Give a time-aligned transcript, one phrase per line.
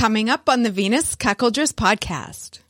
[0.00, 2.60] Coming up on the Venus Cuckoldress podcast.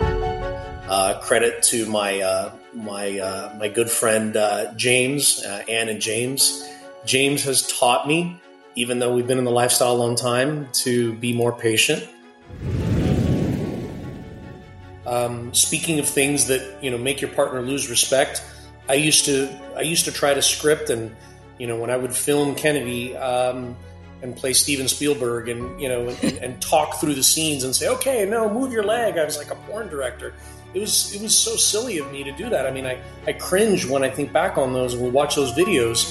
[0.00, 6.00] Uh, credit to my uh, my uh, my good friend uh, James, uh, Ann and
[6.00, 6.68] James.
[7.06, 8.40] James has taught me,
[8.74, 12.08] even though we've been in the lifestyle a long time, to be more patient.
[15.06, 18.44] Um, speaking of things that you know make your partner lose respect,
[18.88, 21.14] I used to I used to try to script and
[21.56, 23.76] you know when I would film Kennedy um,
[24.22, 27.88] and play Steven Spielberg and you know and, and, talk through the scenes and say
[27.88, 29.18] okay no move your leg.
[29.18, 30.34] I was like a porn director.
[30.74, 32.66] It was it was so silly of me to do that.
[32.66, 35.52] I mean I, I cringe when I think back on those and we watch those
[35.52, 36.10] videos.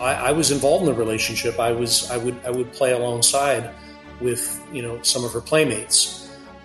[0.00, 1.60] I, I was involved in the relationship.
[1.60, 3.70] I was I would I would play alongside
[4.20, 6.18] with you know some of her playmates.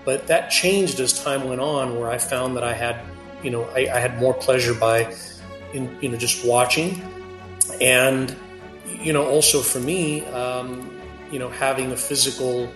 [0.05, 3.01] But that changed as time went on where I found that I had
[3.43, 5.13] you know I, I had more pleasure by
[5.73, 7.01] in, you know just watching.
[7.81, 8.35] And
[8.85, 10.89] you know also for me um,
[11.31, 12.71] you know having a physical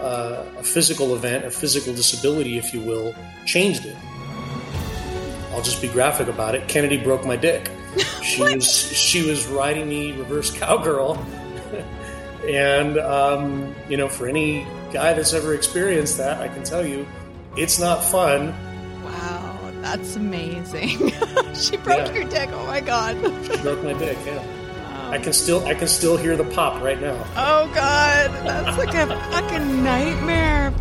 [0.00, 3.14] uh, a physical event a physical disability if you will
[3.46, 3.96] changed it.
[5.52, 6.66] I'll just be graphic about it.
[6.66, 7.70] Kennedy broke my dick.
[8.22, 11.18] She was she was riding me reverse cowgirl.
[12.48, 17.06] And um, you know for any guy that's ever experienced that i can tell you
[17.56, 18.54] it's not fun
[19.82, 20.88] that's amazing.
[21.54, 22.12] she broke yeah.
[22.12, 22.48] your dick.
[22.52, 23.16] Oh my god.
[23.44, 24.16] she broke my dick.
[24.24, 24.36] Yeah.
[24.36, 25.10] Wow.
[25.10, 27.16] I um, can still I can still hear the pop right now.
[27.36, 30.72] Oh god, that's like a fucking nightmare.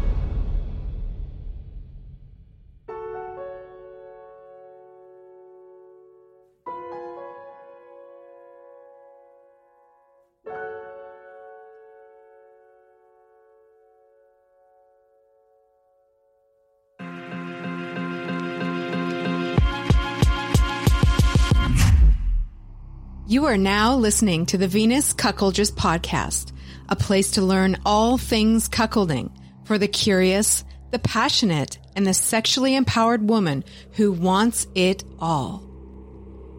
[23.31, 26.51] You are now listening to the Venus Cuckoldress podcast,
[26.89, 29.31] a place to learn all things cuckolding
[29.63, 35.59] for the curious, the passionate, and the sexually empowered woman who wants it all.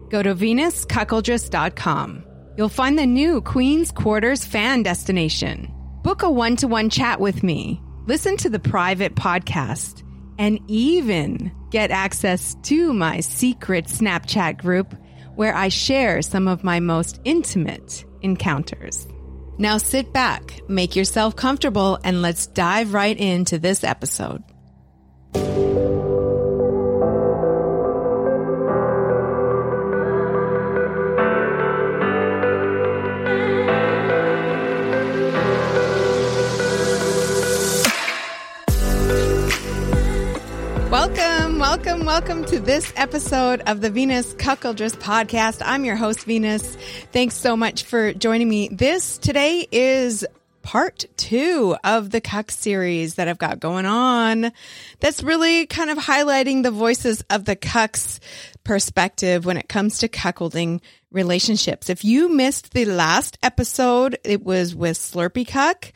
[0.09, 2.23] Go to venuscuckoldress.com.
[2.57, 5.71] You'll find the new Queen's Quarters fan destination.
[6.01, 10.01] Book a one to one chat with me, listen to the private podcast,
[10.39, 14.95] and even get access to my secret Snapchat group
[15.35, 19.07] where I share some of my most intimate encounters.
[19.57, 24.43] Now sit back, make yourself comfortable, and let's dive right into this episode.
[41.73, 45.59] Welcome, welcome to this episode of the Venus Cuckoldress podcast.
[45.65, 46.77] I'm your host, Venus.
[47.11, 48.67] Thanks so much for joining me.
[48.71, 50.23] This today is
[50.61, 54.51] part two of the Cuck series that I've got going on.
[54.99, 58.19] That's really kind of highlighting the voices of the Cucks
[58.63, 60.79] perspective when it comes to cuckolding
[61.11, 61.89] relationships.
[61.89, 65.91] If you missed the last episode, it was with Slurpy Cuck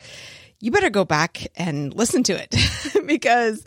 [0.60, 2.54] you better go back and listen to it
[3.06, 3.64] because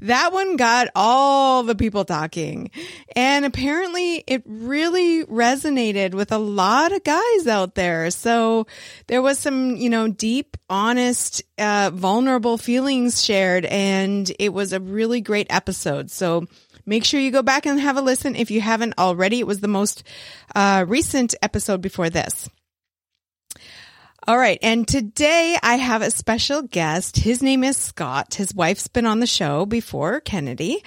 [0.00, 2.70] that one got all the people talking.
[3.16, 8.10] And apparently it really resonated with a lot of guys out there.
[8.10, 8.66] So
[9.06, 14.80] there was some, you know, deep, honest, uh, vulnerable feelings shared and it was a
[14.80, 16.10] really great episode.
[16.10, 16.46] So
[16.84, 19.40] make sure you go back and have a listen if you haven't already.
[19.40, 20.04] It was the most,
[20.54, 22.50] uh, recent episode before this.
[24.26, 24.58] All right.
[24.62, 27.18] And today I have a special guest.
[27.18, 28.34] His name is Scott.
[28.34, 30.82] His wife's been on the show before, Kennedy.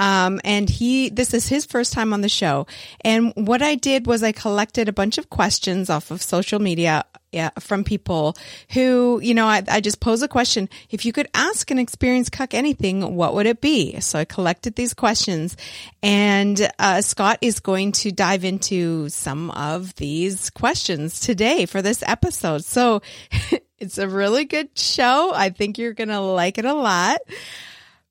[0.00, 2.66] Um, and he, this is his first time on the show.
[3.02, 7.04] And what I did was I collected a bunch of questions off of social media
[7.32, 8.36] yeah, from people
[8.72, 10.68] who, you know, I, I just pose a question.
[10.90, 14.00] If you could ask an experienced cuck anything, what would it be?
[14.00, 15.56] So I collected these questions
[16.02, 22.02] and uh, Scott is going to dive into some of these questions today for this
[22.04, 22.64] episode.
[22.64, 23.00] So
[23.78, 25.32] it's a really good show.
[25.32, 27.20] I think you're going to like it a lot.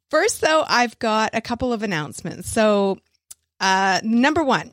[0.10, 2.50] First, though, I've got a couple of announcements.
[2.50, 2.98] So,
[3.60, 4.72] uh, number one,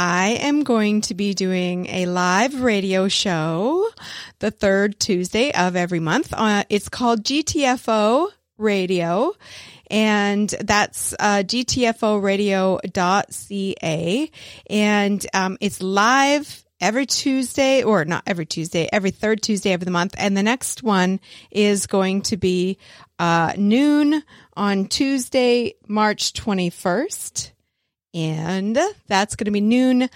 [0.00, 3.90] I am going to be doing a live radio show
[4.38, 6.32] the third Tuesday of every month.
[6.32, 8.28] Uh, it's called GTFO
[8.58, 9.32] Radio
[9.90, 14.30] and that's uh, gtforadio.ca
[14.70, 19.90] and um, it's live every Tuesday or not every Tuesday, every third Tuesday of the
[19.90, 20.14] month.
[20.16, 21.18] And the next one
[21.50, 22.78] is going to be
[23.18, 24.22] uh, noon
[24.56, 27.50] on Tuesday, March 21st
[28.24, 30.08] and that's going to be noon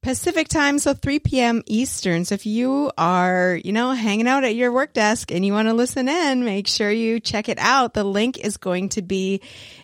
[0.00, 1.62] Pacific time, so 3 p.m.
[1.66, 2.24] Eastern.
[2.24, 5.66] So if you are, you know, hanging out at your work desk and you want
[5.66, 7.94] to listen in, make sure you check it out.
[7.94, 9.40] The link is going to be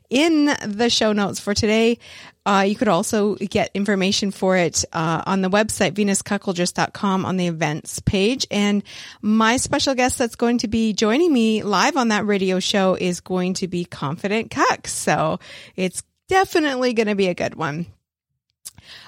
[0.09, 1.99] in the show notes for today.
[2.47, 7.49] Uh, you could also get information for it uh, on the website, venuscuckoldress.com on the
[7.49, 8.47] events page.
[8.53, 8.85] And
[9.20, 13.20] my special guest that's going to be joining me live on that radio show is
[13.20, 14.87] going to be Confident Cuck.
[14.87, 15.41] So
[15.75, 17.87] it's definitely going to be a good one.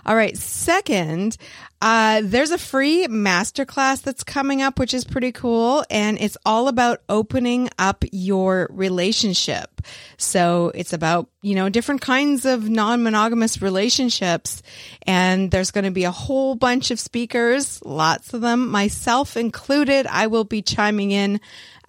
[0.05, 0.37] All right.
[0.37, 1.37] Second,
[1.83, 5.85] uh, there's a free masterclass that's coming up, which is pretty cool.
[5.91, 9.83] And it's all about opening up your relationship.
[10.17, 14.63] So it's about, you know, different kinds of non-monogamous relationships.
[15.07, 20.07] And there's going to be a whole bunch of speakers, lots of them, myself included.
[20.07, 21.41] I will be chiming in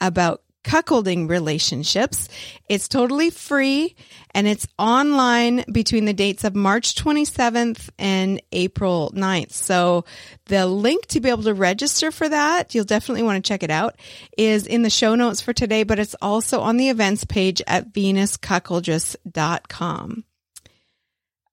[0.02, 2.28] about cuckolding relationships.
[2.68, 3.96] It's totally free
[4.38, 9.52] and it's online between the dates of March 27th and April 9th.
[9.52, 10.06] So
[10.46, 13.72] the link to be able to register for that, you'll definitely want to check it
[13.72, 13.96] out,
[14.38, 17.92] is in the show notes for today, but it's also on the events page at
[17.92, 20.24] venuscuckoldress.com.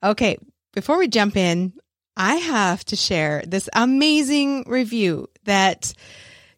[0.03, 0.37] Okay,
[0.75, 1.73] before we jump in,
[2.19, 5.95] I have to share this amazing review that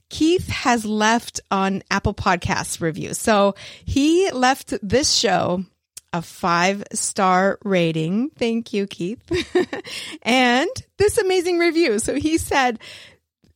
[0.08, 3.14] Keith has left on Apple Podcasts review.
[3.14, 5.64] So he left this show
[6.12, 8.30] a five star rating.
[8.30, 9.20] Thank you, Keith.
[10.22, 10.68] and
[10.98, 11.98] this amazing review.
[11.98, 12.78] So he said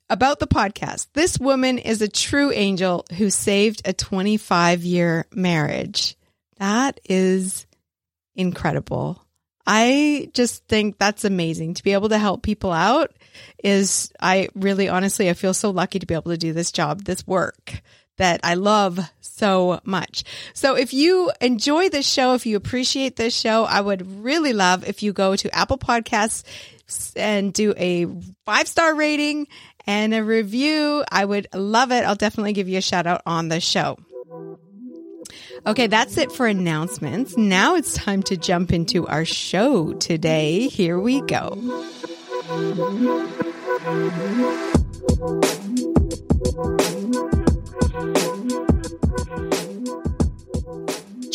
[0.08, 6.16] about the podcast this woman is a true angel who saved a 25 year marriage.
[6.58, 7.66] That is
[8.34, 9.24] incredible.
[9.66, 13.12] I just think that's amazing to be able to help people out
[13.62, 17.04] is I really honestly I feel so lucky to be able to do this job,
[17.04, 17.80] this work
[18.20, 20.24] that I love so much.
[20.52, 24.86] So if you enjoy this show, if you appreciate this show, I would really love
[24.86, 26.44] if you go to Apple Podcasts
[27.16, 28.06] and do a
[28.44, 29.48] five star rating
[29.86, 31.02] and a review.
[31.10, 32.04] I would love it.
[32.04, 33.96] I'll definitely give you a shout out on the show.
[35.66, 37.38] Okay, that's it for announcements.
[37.38, 40.68] Now it's time to jump into our show today.
[40.68, 41.56] Here we go.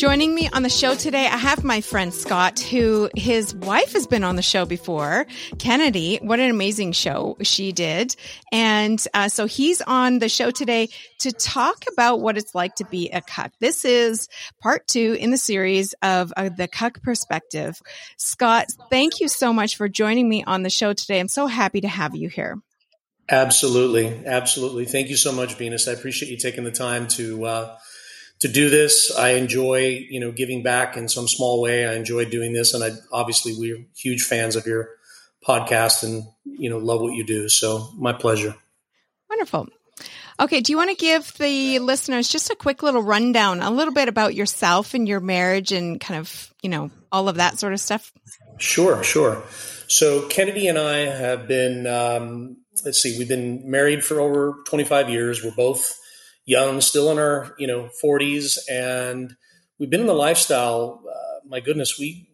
[0.06, 4.06] Joining me on the show today, I have my friend Scott, who his wife has
[4.06, 5.25] been on the show before,
[5.57, 6.19] Kennedy.
[6.21, 8.15] What an amazing show she did.
[8.51, 10.89] And uh, so he's on the show today
[11.19, 13.53] to talk about what it's like to be a cuck.
[13.59, 14.29] This is
[14.61, 17.81] part two in the series of uh, the cuck perspective.
[18.18, 21.19] Scott, thank you so much for joining me on the show today.
[21.19, 22.59] I'm so happy to have you here.
[23.30, 24.25] Absolutely.
[24.25, 24.86] Absolutely.
[24.86, 25.88] Thank you so much, Venus.
[25.88, 27.77] I appreciate you taking the time to, uh,
[28.39, 29.16] to do this.
[29.16, 31.88] I enjoy, you know, giving back in some small way.
[31.88, 34.89] I enjoy doing this, and I obviously we're huge fans of your
[35.45, 37.50] podcast, and you know, love what you do.
[37.50, 38.56] So my pleasure.
[39.30, 39.69] Wonderful.
[40.38, 43.94] Okay, do you want to give the listeners just a quick little rundown, a little
[43.94, 47.74] bit about yourself and your marriage, and kind of you know all of that sort
[47.74, 48.12] of stuff?
[48.57, 49.44] Sure, sure.
[49.88, 55.10] So Kennedy and I have been, um, let's see, we've been married for over 25
[55.10, 55.44] years.
[55.44, 56.00] We're both
[56.45, 59.36] young, still in our you know 40s, and
[59.80, 61.04] we've been in the lifestyle.
[61.07, 62.30] Uh, my goodness, we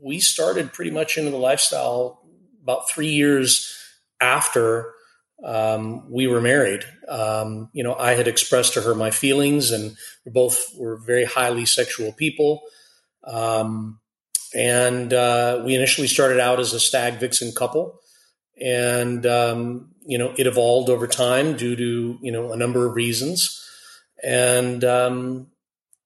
[0.00, 2.22] we started pretty much into the lifestyle
[2.62, 3.72] about three years
[4.20, 4.92] after
[5.44, 6.84] um, we were married.
[7.08, 11.24] Um, you know, I had expressed to her my feelings, and we both were very
[11.24, 12.62] highly sexual people.
[13.24, 14.00] Um,
[14.54, 18.00] and uh, we initially started out as a stag vixen couple,
[18.60, 22.94] and um, you know, it evolved over time due to, you know, a number of
[22.94, 23.62] reasons.
[24.22, 25.48] And, um,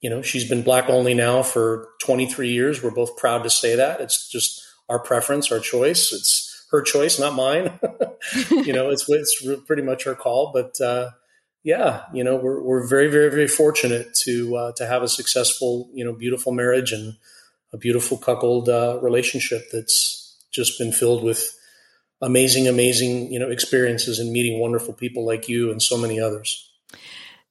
[0.01, 2.83] you know, she's been black only now for 23 years.
[2.83, 4.01] We're both proud to say that.
[4.01, 6.13] It's just our preference, our choice.
[6.13, 7.79] It's her choice, not mine.
[8.51, 10.51] you know, it's, it's pretty much her call.
[10.53, 11.11] But, uh,
[11.63, 15.91] yeah, you know, we're, we're very, very, very fortunate to, uh, to have a successful,
[15.93, 17.17] you know, beautiful marriage and
[17.75, 21.55] a beautiful cuckold, uh, relationship that's just been filled with,
[22.21, 26.70] amazing, amazing, you know, experiences and meeting wonderful people like you and so many others.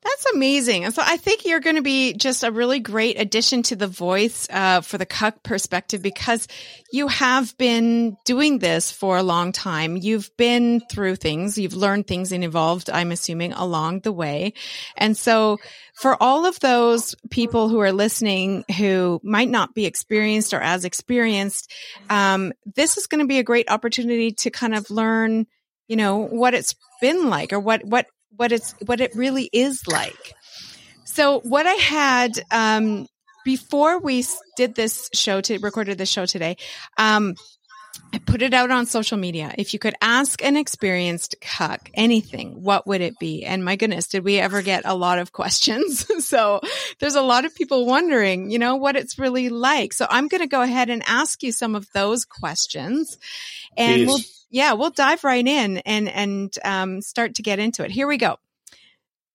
[0.02, 0.86] That's amazing.
[0.86, 3.88] And so I think you're going to be just a really great addition to the
[3.88, 6.48] voice uh, for the cuck perspective because
[6.90, 9.98] you have been doing this for a long time.
[9.98, 14.54] You've been through things, you've learned things and evolved, I'm assuming, along the way.
[14.96, 15.58] And so
[15.94, 20.86] for all of those people who are listening who might not be experienced or as
[20.86, 21.74] experienced,
[22.10, 25.46] um, this is going to be a great opportunity to kind of learn,
[25.90, 28.06] you know, what it's been like or what, what,
[28.40, 30.34] what it's, what it really is like.
[31.04, 33.06] So what I had, um,
[33.44, 34.24] before we
[34.56, 36.56] did this show to recorded this show today,
[36.98, 37.36] um,
[38.14, 39.54] I put it out on social media.
[39.58, 43.46] If you could ask an experienced cuck anything, what would it be?
[43.46, 46.06] And my goodness, did we ever get a lot of questions?
[46.26, 46.62] so
[47.00, 49.94] there's a lot of people wondering, you know, what it's really like.
[49.94, 53.18] So I'm going to go ahead and ask you some of those questions
[53.78, 57.92] and we'll, yeah, we'll dive right in and, and, um, start to get into it.
[57.92, 58.38] Here we go.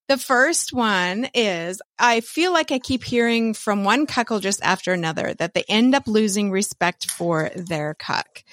[0.06, 5.32] The first one is I feel like I keep hearing from one cuckoldress after another
[5.34, 8.44] that they end up losing respect for their cuck.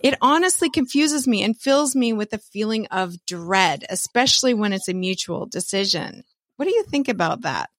[0.00, 4.88] It honestly confuses me and fills me with a feeling of dread, especially when it's
[4.88, 6.24] a mutual decision.
[6.56, 7.70] What do you think about that?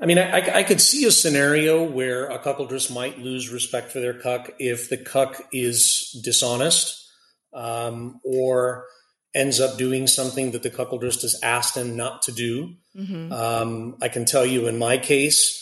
[0.00, 4.00] I mean, I, I could see a scenario where a cuckoldress might lose respect for
[4.00, 7.08] their cuck if the cuck is dishonest
[7.52, 8.86] um, or
[9.34, 12.74] ends up doing something that the cuckoldress has asked him not to do.
[12.96, 13.32] Mm-hmm.
[13.32, 15.58] Um, I can tell you in my case,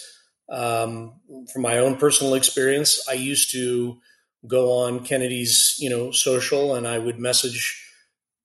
[0.49, 1.15] um,
[1.53, 3.99] from my own personal experience, I used to
[4.47, 7.81] go on Kennedy's, you know, social and I would message,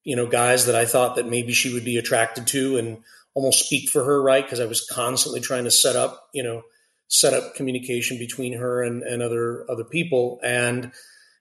[0.04, 3.00] you know, guys that I thought that maybe she would be attracted to and
[3.34, 4.44] almost speak for her, right?
[4.44, 6.64] Because I was constantly trying to set up, you know,
[7.08, 10.40] set up communication between her and, and other other people.
[10.44, 10.92] And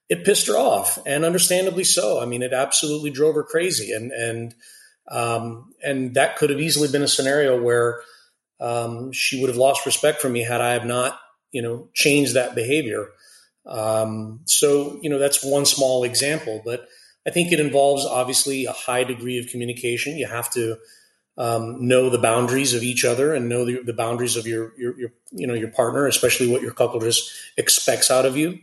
[0.09, 2.21] it pissed her off, and understandably so.
[2.21, 4.55] I mean, it absolutely drove her crazy, and and
[5.09, 8.01] um, and that could have easily been a scenario where
[8.59, 11.19] um, she would have lost respect for me had I have not,
[11.51, 13.09] you know, changed that behavior.
[13.65, 16.87] Um, so you know, that's one small example, but
[17.25, 20.17] I think it involves obviously a high degree of communication.
[20.17, 20.77] You have to
[21.37, 24.97] um, know the boundaries of each other and know the, the boundaries of your, your,
[24.97, 28.59] your, you know, your partner, especially what your just expects out of you.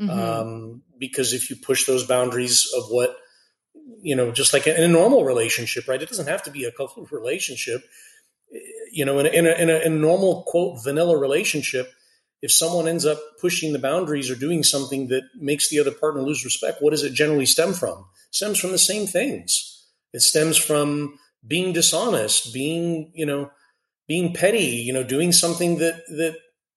[0.00, 0.10] Mm-hmm.
[0.10, 3.16] Um, because if you push those boundaries of what,
[4.02, 6.02] you know, just like in a normal relationship, right?
[6.02, 7.82] It doesn't have to be a couple relationship.
[8.92, 11.92] You know, in a, in a, in a, in a normal quote vanilla relationship,
[12.42, 16.22] if someone ends up pushing the boundaries or doing something that makes the other partner
[16.22, 17.98] lose respect, what does it generally stem from?
[18.28, 19.86] It stems from the same things.
[20.12, 23.50] It stems from being dishonest, being, you know,
[24.06, 26.36] being petty, you know, doing something that that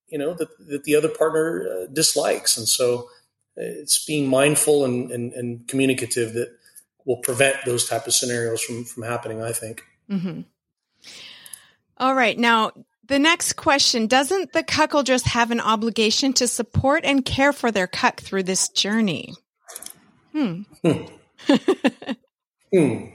[0.10, 3.10] you know that, that the other partner uh, dislikes and so
[3.58, 6.50] uh, it's being mindful and, and, and, communicative that
[7.06, 10.42] will prevent those type of scenarios from from happening i think mm-hmm.
[11.98, 12.72] All right now
[13.08, 17.88] the next question doesn't the cuckoldress have an obligation to support and care for their
[17.88, 19.34] cuck through this journey
[20.32, 21.04] hmm, hmm.
[22.74, 23.06] hmm.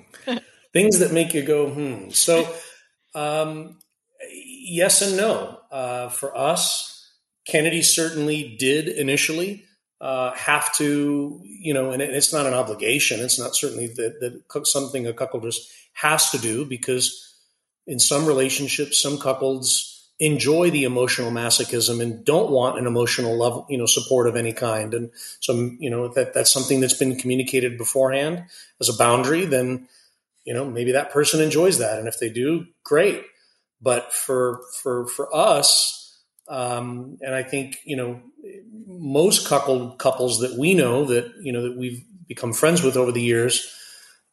[0.73, 2.47] things that make you go hmm so
[3.15, 3.79] um,
[4.64, 5.61] yes and no.
[5.71, 7.12] Uh, for us,
[7.47, 9.64] Kennedy certainly did initially
[10.00, 13.21] uh, have to, you know, and it's not an obligation.
[13.21, 17.35] It's not certainly that, that something a just has to do because
[17.87, 23.66] in some relationships, some couples enjoy the emotional masochism and don't want an emotional level,
[23.68, 24.94] you know, support of any kind.
[24.94, 28.44] And so, you know, that that's something that's been communicated beforehand
[28.80, 29.44] as a boundary.
[29.44, 29.88] Then,
[30.44, 33.25] you know, maybe that person enjoys that, and if they do, great.
[33.85, 38.23] But for for for us, um, and I think you know
[38.87, 43.12] most cuckold couples that we know that you know that we've become friends with over
[43.12, 43.71] the years,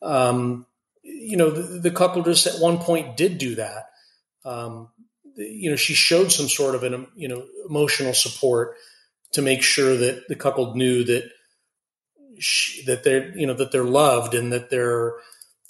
[0.01, 0.65] um,
[1.03, 3.89] you know the, the couple just at one point did do that.
[4.45, 4.89] Um,
[5.35, 8.77] you know, she showed some sort of an you know emotional support
[9.33, 11.29] to make sure that the couple knew that
[12.39, 15.15] she, that they're you know that they're loved and that they're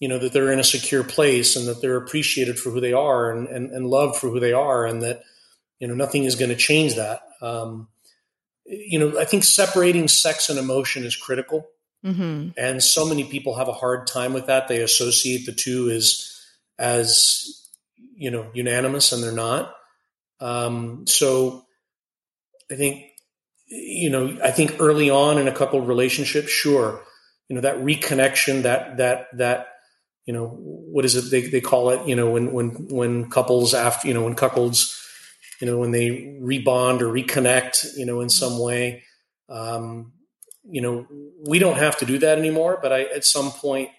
[0.02, 2.92] you know that they're in a secure place and that they're appreciated for who they
[2.92, 5.22] are and, and, and loved for who they are and that
[5.80, 7.22] you know nothing is going to change that.
[7.42, 7.88] Um,
[8.66, 11.68] you know i think separating sex and emotion is critical.
[12.04, 12.50] Mm-hmm.
[12.58, 14.68] and so many people have a hard time with that.
[14.68, 16.36] They associate the two as
[16.80, 17.70] as
[18.16, 19.76] you know unanimous and they're not.
[20.40, 21.66] Um, so
[22.72, 23.06] i think
[23.68, 27.04] you know i think early on in a couple relationships sure
[27.48, 29.68] you know that reconnection that that that
[30.26, 32.08] you know, what is it they, they call it?
[32.08, 34.98] You know, when when when couples after you know when couples,
[35.60, 39.04] you know, when they rebond or reconnect, you know, in some way.
[39.50, 40.14] Um,
[40.64, 41.08] you know,
[41.46, 42.80] we don't have to do that anymore.
[42.82, 43.90] But I, at some point,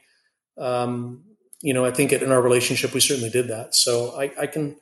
[0.58, 1.24] um,
[1.60, 3.74] you know, I think in our relationship we certainly did that.
[3.74, 4.76] So I, I can,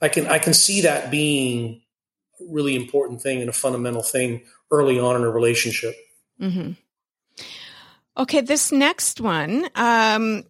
[0.00, 1.82] I can, I can see that being
[2.40, 5.94] a really important thing and a fundamental thing early on in a relationship.
[6.40, 6.72] Mm-hmm.
[8.18, 9.68] Okay, this next one.
[9.74, 10.44] Um,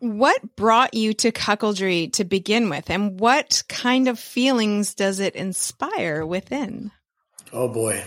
[0.00, 5.34] what brought you to cuckoldry to begin with, and what kind of feelings does it
[5.34, 6.90] inspire within?
[7.52, 8.04] Oh boy.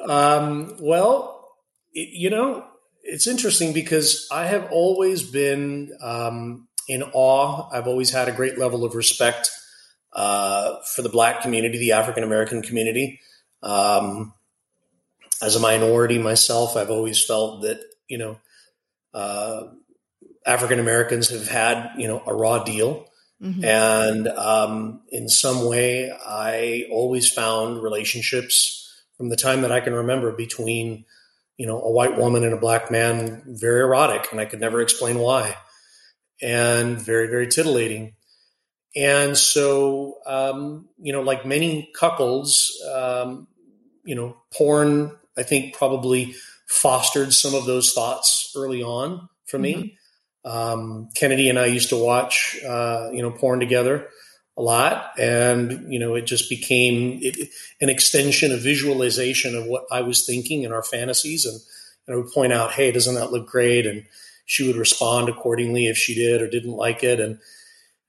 [0.09, 1.49] um, well,
[1.92, 2.64] it, you know,
[3.02, 7.68] it's interesting because I have always been um, in awe.
[7.73, 9.50] I've always had a great level of respect
[10.12, 13.21] uh, for the Black community, the African American community.
[13.62, 14.35] Um,
[15.42, 18.38] as a minority myself, I've always felt that you know
[19.15, 19.65] uh,
[20.45, 23.07] African Americans have had you know a raw deal,
[23.43, 23.65] mm-hmm.
[23.65, 28.85] and um, in some way, I always found relationships
[29.17, 31.05] from the time that I can remember between
[31.57, 34.81] you know a white woman and a black man very erotic, and I could never
[34.81, 35.57] explain why,
[36.41, 38.15] and very very titillating.
[38.97, 43.47] And so, um, you know, like many couples, um,
[44.03, 46.35] you know, porn, I think probably
[46.69, 49.75] fostered some of those thoughts early on for me.
[49.75, 50.51] Mm-hmm.
[50.51, 54.09] Um, Kennedy and I used to watch, uh, you know, porn together
[54.57, 59.85] a lot, and you know, it just became it, an extension of visualization of what
[59.91, 61.61] I was thinking in our fantasies, and,
[62.07, 64.05] and I would point out, "Hey, doesn't that look great?" and
[64.47, 67.39] she would respond accordingly if she did or didn't like it, and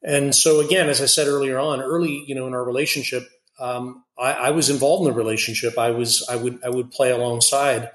[0.02, 3.28] and so again, as I said earlier on, early, you know, in our relationship,
[3.60, 5.78] um, I, I, was involved in the relationship.
[5.78, 7.90] I was, I would, I would play alongside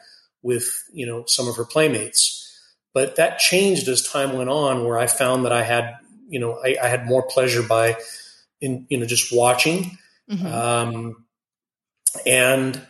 [0.45, 2.41] with, you know, some of her playmates.
[2.93, 5.97] But that changed as time went on, where I found that I had,
[6.29, 7.97] you know, I, I had more pleasure by,
[8.61, 9.99] in, you know, just watching,
[10.31, 10.47] mm-hmm.
[10.47, 11.25] um,
[12.25, 12.81] and,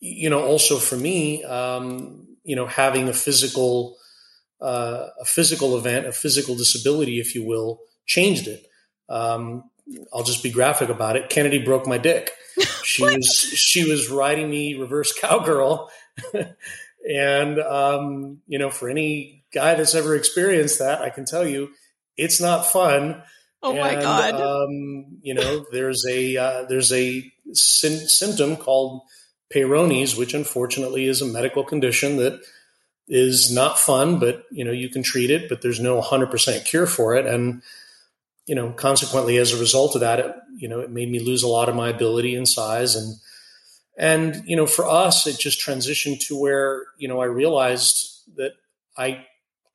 [0.00, 3.96] you know, also for me, um, you know, having a physical,
[4.62, 8.66] uh, a physical event, a physical disability, if you will, changed it.
[9.10, 9.64] Um,
[10.12, 11.28] I'll just be graphic about it.
[11.28, 12.32] Kennedy broke my dick.
[12.82, 15.90] She was she was riding me reverse cowgirl,
[17.08, 21.70] and um, you know, for any guy that's ever experienced that, I can tell you,
[22.16, 23.22] it's not fun.
[23.62, 24.34] Oh my and, god!
[24.34, 29.02] Um, you know, there's a uh, there's a sy- symptom called
[29.54, 32.40] Peyronie's, which unfortunately is a medical condition that
[33.08, 36.86] is not fun, but you know you can treat it, but there's no 100% cure
[36.86, 37.62] for it, and
[38.50, 41.44] you know, consequently, as a result of that, it, you know, it made me lose
[41.44, 42.96] a lot of my ability and size.
[42.96, 43.14] And,
[44.00, 48.52] and, you know, for us, it just transitioned to where, you know, I realized that
[48.96, 49.26] I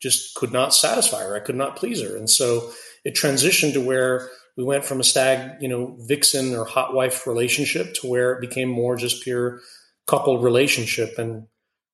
[0.01, 1.35] just could not satisfy her.
[1.35, 2.17] I could not please her.
[2.17, 2.71] And so
[3.03, 7.27] it transitioned to where we went from a stag, you know, vixen or hot wife
[7.27, 9.59] relationship to where it became more just pure
[10.07, 11.19] cuckold relationship.
[11.19, 11.45] And,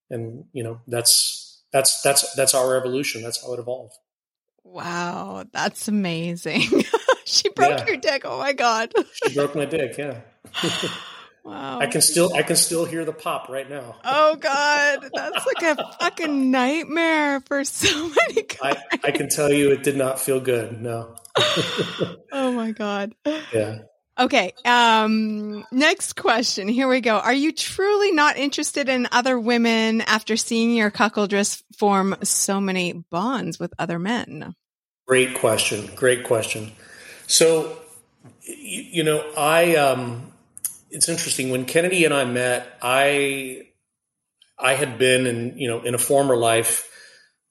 [0.10, 3.24] and, you know, that's, that's, that's, that's our evolution.
[3.24, 3.96] That's how it evolved.
[4.64, 6.62] Wow, that's amazing.
[7.26, 7.88] she broke yeah.
[7.88, 8.22] your dick.
[8.24, 8.94] Oh my god.
[9.16, 10.22] she broke my dick, yeah.
[11.44, 11.80] wow.
[11.80, 13.96] I can still I can still hear the pop right now.
[14.04, 18.78] oh god, that's like a fucking nightmare for so many guys.
[18.92, 20.82] I, I can tell you it did not feel good.
[20.82, 21.16] No.
[22.32, 23.14] oh my god.
[23.54, 23.80] Yeah.
[24.20, 24.54] Okay.
[24.66, 26.68] Um, next question.
[26.68, 27.18] Here we go.
[27.18, 32.94] Are you truly not interested in other women after seeing your cuckoldress form so many
[32.94, 34.54] bonds with other men?
[35.08, 35.90] Great question.
[35.96, 36.72] Great question.
[37.26, 37.78] So,
[38.44, 40.32] you, you know, I, um,
[40.92, 43.64] it's interesting when Kennedy and I met, I,
[44.60, 46.88] I had been in, you know, in a former life,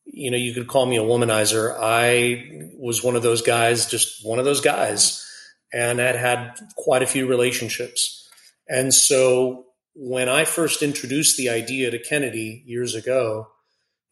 [0.05, 1.76] you know, you could call me a womanizer.
[1.81, 5.26] I was one of those guys, just one of those guys
[5.72, 8.29] and had had quite a few relationships.
[8.68, 13.48] And so when I first introduced the idea to Kennedy years ago,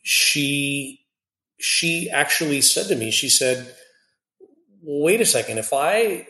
[0.02, 1.00] she
[1.60, 3.74] she actually said to me, she said,
[4.82, 5.58] "Wait a second.
[5.58, 6.26] If I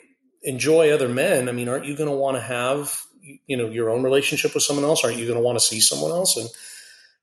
[0.49, 3.01] enjoy other men, I mean, aren't you going to want to have
[3.47, 5.05] you know your own relationship with someone else?
[5.05, 6.49] Aren't you going to want to see someone else?" And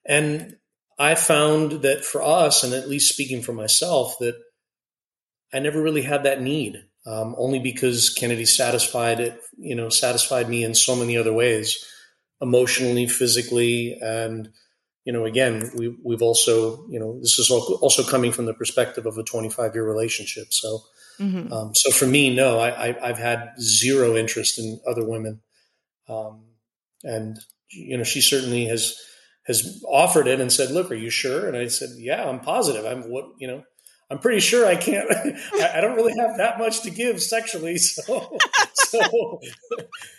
[0.06, 0.56] and
[0.98, 4.36] I found that for us, and at least speaking for myself, that
[5.54, 10.50] I never really had that need um, only because Kennedy satisfied it, you know, satisfied
[10.50, 11.86] me in so many other ways,
[12.42, 14.50] emotionally, physically, and
[15.06, 19.06] you know, again, we we've also, you know, this is also coming from the perspective
[19.06, 20.48] of a 25 year relationship.
[20.50, 20.82] So,
[21.20, 21.52] mm-hmm.
[21.52, 25.42] um, so for me, no, I, I have had zero interest in other women,
[26.08, 26.44] um,
[27.04, 27.38] and
[27.70, 28.96] you know, she certainly has
[29.48, 32.86] has offered it and said, "Look, are you sure?" And I said, "Yeah, I'm positive.
[32.86, 33.64] I'm what you know."
[34.10, 35.10] I'm pretty sure I can't.
[35.54, 38.38] I, don't really have that much to give sexually, so
[38.74, 39.40] so,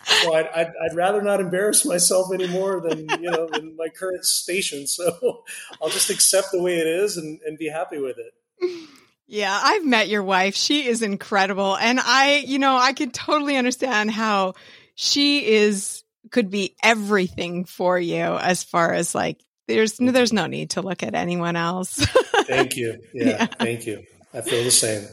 [0.04, 4.24] so I'd, I'd, I'd, rather not embarrass myself anymore than you know in my current
[4.24, 4.86] station.
[4.88, 5.44] So
[5.80, 8.88] I'll just accept the way it is and, and be happy with it.
[9.26, 10.54] Yeah, I've met your wife.
[10.54, 14.54] She is incredible, and I, you know, I can totally understand how
[14.94, 20.70] she is could be everything for you as far as like there's there's no need
[20.70, 21.96] to look at anyone else.
[22.46, 22.98] thank you.
[23.12, 24.04] Yeah, yeah, thank you.
[24.32, 25.06] I feel the same.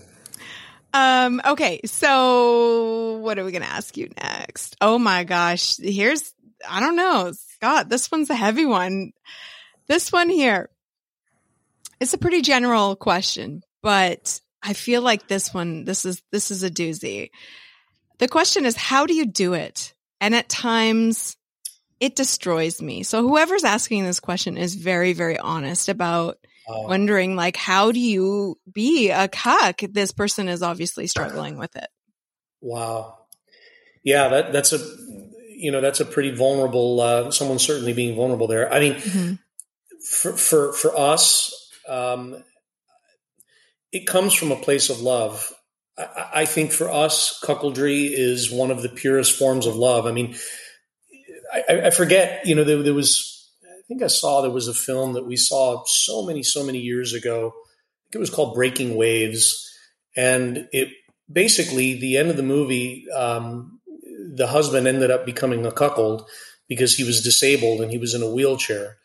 [0.93, 4.75] Um, okay, so what are we going to ask you next?
[4.79, 6.33] Oh my gosh, here's,
[6.69, 9.13] I don't know, Scott, this one's a heavy one.
[9.87, 10.69] This one here,
[11.99, 16.63] it's a pretty general question, but I feel like this one, this is, this is
[16.63, 17.29] a doozy.
[18.17, 19.93] The question is, how do you do it?
[20.21, 21.35] And at times
[21.99, 23.03] it destroys me.
[23.03, 26.87] So whoever's asking this question is very, very honest about oh.
[26.87, 29.81] wondering like, how do you be a cuck?
[29.81, 31.87] This person is obviously struggling with it.
[32.61, 33.19] Wow.
[34.03, 34.79] Yeah, that, that's a,
[35.49, 38.71] you know, that's a pretty vulnerable, uh, someone certainly being vulnerable there.
[38.73, 39.33] I mean, mm-hmm.
[40.05, 42.43] for, for, for us, um,
[43.93, 45.53] it comes from a place of love.
[45.97, 50.05] I, I think for us, cuckoldry is one of the purest forms of love.
[50.05, 50.35] I mean,
[51.53, 54.73] I, I forget, you know, there, there, was, I think I saw there was a
[54.73, 57.53] film that we saw so many, so many years ago.
[57.55, 59.69] I think it was called Breaking Waves.
[60.17, 60.89] And it
[61.31, 63.79] basically, the end of the movie, um,
[64.35, 66.27] the husband ended up becoming a cuckold
[66.67, 68.97] because he was disabled and he was in a wheelchair.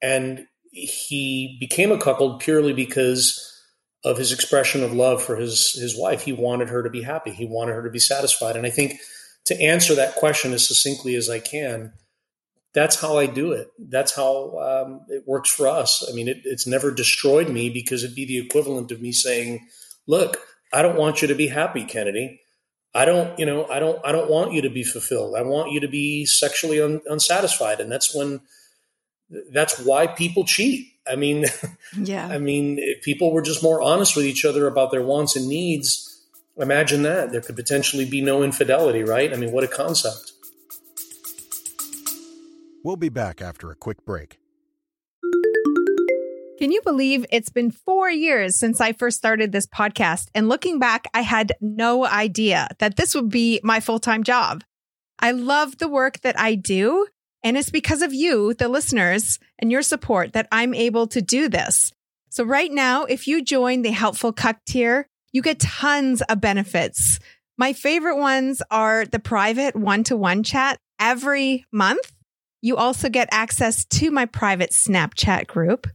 [0.00, 3.51] And he became a cuckold purely because
[4.04, 6.22] of his expression of love for his his wife.
[6.22, 7.30] He wanted her to be happy.
[7.30, 8.56] He wanted her to be satisfied.
[8.56, 9.00] And I think
[9.46, 11.92] to answer that question as succinctly as I can,
[12.74, 13.68] that's how I do it.
[13.78, 16.06] That's how um, it works for us.
[16.08, 19.66] I mean, it, it's never destroyed me because it'd be the equivalent of me saying,
[20.06, 20.38] "Look,
[20.72, 22.40] I don't want you to be happy, Kennedy.
[22.94, 25.34] I don't, you know, I don't, I don't want you to be fulfilled.
[25.34, 28.40] I want you to be sexually un- unsatisfied." And that's when,
[29.52, 30.91] that's why people cheat.
[31.10, 31.46] I mean,
[31.96, 32.26] yeah.
[32.30, 35.48] I mean, if people were just more honest with each other about their wants and
[35.48, 36.12] needs
[36.56, 37.32] Imagine that.
[37.32, 39.32] There could potentially be no infidelity, right?
[39.32, 40.32] I mean, what a concept.
[42.84, 44.38] We'll be back after a quick break.
[46.58, 50.28] Can you believe it's been four years since I first started this podcast?
[50.34, 54.62] And looking back, I had no idea that this would be my full time job.
[55.18, 57.06] I love the work that I do.
[57.42, 61.48] And it's because of you, the listeners, and your support that I'm able to do
[61.48, 61.92] this.
[62.30, 67.18] So right now, if you join the Helpful Cuck tier, you get tons of benefits.
[67.58, 72.12] My favorite ones are the private one to one chat every month.
[72.62, 75.88] You also get access to my private Snapchat group,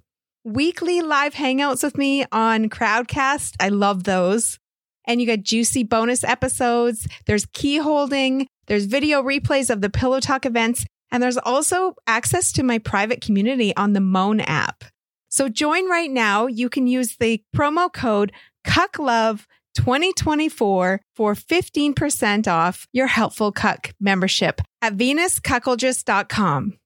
[0.44, 3.54] weekly live hangouts with me on Crowdcast.
[3.60, 4.60] I love those.
[5.06, 7.08] And you get juicy bonus episodes.
[7.26, 8.48] There's key holding.
[8.68, 10.86] There's video replays of the Pillow Talk events.
[11.12, 14.84] And there's also access to my private community on the Moan app.
[15.30, 16.48] So join right now.
[16.48, 18.32] You can use the promo code
[18.64, 26.78] Cuck Love 2024 for 15% off your Helpful Cuck membership at venuscuckoldress.com.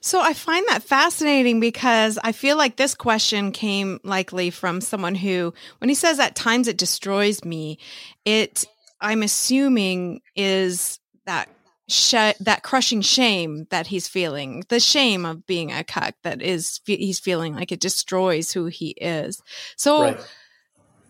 [0.00, 5.14] So I find that fascinating because I feel like this question came likely from someone
[5.14, 7.78] who, when he says at times it destroys me,
[8.24, 8.64] it,
[9.00, 11.48] I'm assuming is that
[11.88, 16.80] sh- that crushing shame that he's feeling, the shame of being a cuck that is
[16.84, 19.42] he's feeling like it destroys who he is.
[19.76, 20.20] So right.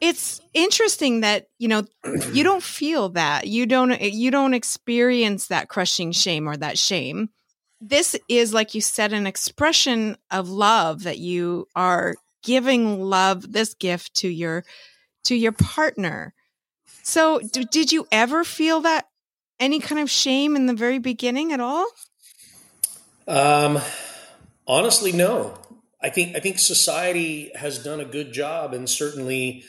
[0.01, 1.85] it's interesting that you know
[2.33, 7.31] you don't feel that you don't you don't experience that crushing shame or that shame.
[7.81, 13.75] This is like you said an expression of love that you are giving love this
[13.75, 14.65] gift to your
[15.25, 16.35] to your partner.
[17.09, 19.09] So, do, did you ever feel that
[19.59, 21.87] any kind of shame in the very beginning at all?
[23.27, 23.79] Um,
[24.67, 25.59] honestly, no.
[26.03, 29.65] I think I think society has done a good job, and certainly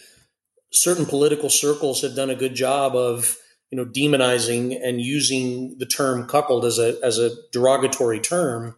[0.74, 3.38] certain political circles have done a good job of
[3.72, 8.76] you know demonizing and using the term cuckold as a as a derogatory term.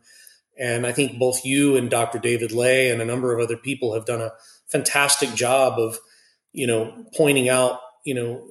[0.55, 2.19] And I think both you and Dr.
[2.19, 4.33] David Ley and a number of other people have done a
[4.67, 5.97] fantastic job of
[6.51, 8.47] you know pointing out you know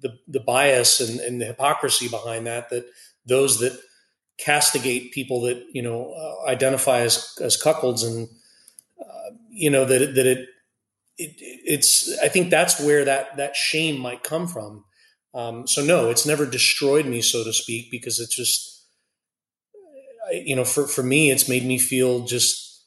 [0.00, 2.86] the, the bias and, and the hypocrisy behind that, that
[3.26, 3.78] those that
[4.38, 8.28] castigate people that, you know, uh, identify as, as cuckolds and,
[9.00, 10.48] uh, you know, that, that it,
[11.16, 14.84] it, it's, I think that's where that, that shame might come from.
[15.34, 18.84] Um, so no, it's never destroyed me, so to speak, because it's just,
[20.32, 22.84] you know, for, for me, it's made me feel just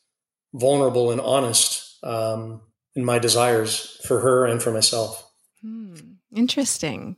[0.53, 2.61] vulnerable and honest um,
[2.95, 5.28] in my desires for her and for myself.
[5.61, 5.95] Hmm.
[6.33, 7.17] Interesting.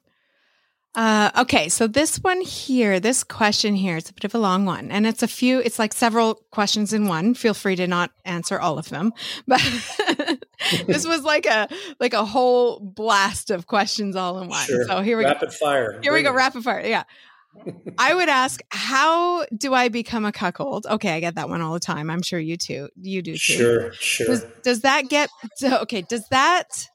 [0.94, 4.66] Uh, okay, so this one here, this question here, it's a bit of a long
[4.66, 5.60] one, and it's a few.
[5.60, 7.34] It's like several questions in one.
[7.34, 9.14] Feel free to not answer all of them,
[9.48, 9.62] but
[10.88, 11.70] this was like a
[12.02, 14.66] like a whole blast of questions all in one.
[14.66, 14.84] Sure.
[14.84, 15.46] So here we rapid go.
[15.46, 16.00] Rapid fire.
[16.02, 16.34] Here we go.
[16.34, 16.86] Rapid fire.
[16.86, 17.04] Yeah.
[17.98, 20.86] I would ask, how do I become a cuckold?
[20.90, 22.10] Okay, I get that one all the time.
[22.10, 22.90] I'm sure you too.
[23.02, 23.38] You do too.
[23.38, 24.28] Sure, sure.
[24.28, 25.30] Does, does that get
[25.62, 26.02] okay?
[26.02, 26.90] Does that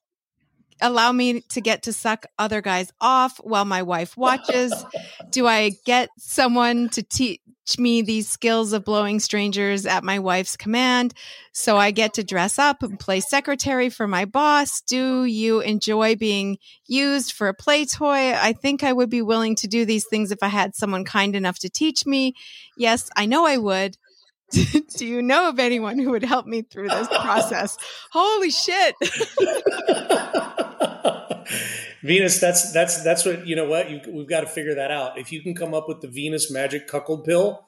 [0.80, 4.72] allow me to get to suck other guys off while my wife watches?
[5.30, 7.40] Do I get someone to teach?
[7.78, 11.12] me these skills of blowing strangers at my wife's command.
[11.50, 14.82] So I get to dress up and play secretary for my boss.
[14.82, 18.34] Do you enjoy being used for a play toy?
[18.34, 21.34] I think I would be willing to do these things if I had someone kind
[21.34, 22.34] enough to teach me.
[22.76, 23.96] Yes, I know I would.
[24.50, 27.76] do you know of anyone who would help me through this process?
[28.12, 28.94] Holy shit.
[32.06, 33.66] Venus, that's that's that's what you know.
[33.66, 35.18] What you, we've got to figure that out.
[35.18, 37.66] If you can come up with the Venus Magic Cuckold Pill,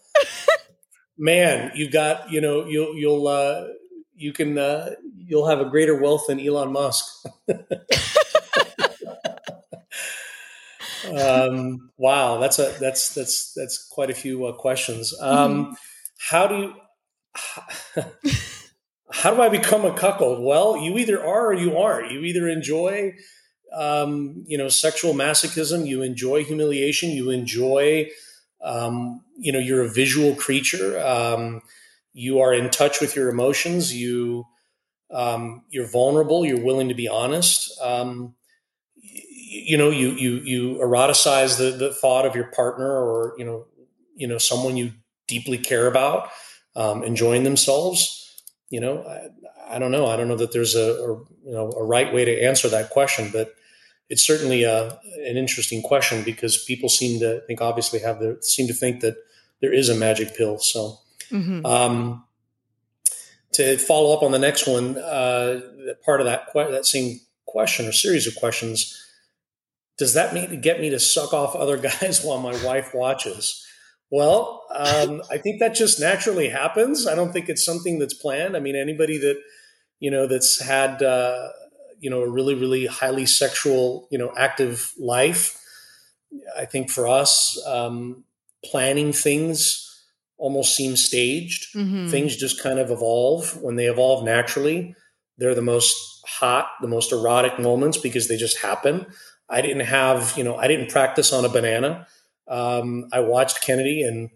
[1.18, 3.66] man, you've got you know you'll you'll uh,
[4.14, 7.04] you can uh, you'll have a greater wealth than Elon Musk.
[11.16, 15.14] um, wow, that's a that's that's that's quite a few uh, questions.
[15.20, 15.72] Um, mm-hmm.
[16.30, 16.74] How do you?
[19.10, 20.44] How, do I become a cuckold?
[20.44, 22.12] Well, you either are or you aren't.
[22.12, 23.14] You either enjoy
[23.72, 25.86] um, you know, sexual masochism.
[25.86, 27.10] You enjoy humiliation.
[27.10, 28.10] You enjoy,
[28.62, 30.98] um, you know, you're a visual creature.
[31.00, 31.62] Um,
[32.12, 33.94] you are in touch with your emotions.
[33.94, 34.46] You,
[35.10, 36.44] um, you're vulnerable.
[36.44, 37.80] You're willing to be honest.
[37.80, 38.34] Um,
[39.00, 43.66] you know, you you you eroticize the the thought of your partner or you know,
[44.14, 44.92] you know, someone you
[45.26, 46.28] deeply care about
[46.76, 48.42] um, enjoying themselves.
[48.70, 50.06] You know, I, I don't know.
[50.06, 51.08] I don't know that there's a, a,
[51.44, 53.54] you know a right way to answer that question, but
[54.08, 58.38] it's certainly a, uh, an interesting question because people seem to think obviously have the
[58.42, 59.16] seem to think that
[59.60, 60.58] there is a magic pill.
[60.58, 60.98] So,
[61.30, 61.64] mm-hmm.
[61.66, 62.24] um,
[63.54, 65.60] to follow up on the next one, uh,
[66.04, 68.94] part of that que- that same question or series of questions,
[69.98, 73.64] does that mean to get me to suck off other guys while my wife watches?
[74.10, 77.06] Well, um, I think that just naturally happens.
[77.06, 78.56] I don't think it's something that's planned.
[78.56, 79.38] I mean, anybody that
[80.00, 81.48] you know that's had uh,
[82.00, 85.58] you know a really really highly sexual you know active life.
[86.56, 88.24] I think for us um,
[88.64, 89.84] planning things
[90.36, 91.74] almost seems staged.
[91.74, 92.08] Mm-hmm.
[92.08, 93.60] things just kind of evolve.
[93.62, 94.94] When they evolve naturally
[95.38, 99.06] they're the most hot the most erotic moments because they just happen.
[99.48, 102.06] I didn't have you know i didn't practice on a banana.
[102.46, 104.30] Um, i watched kennedy and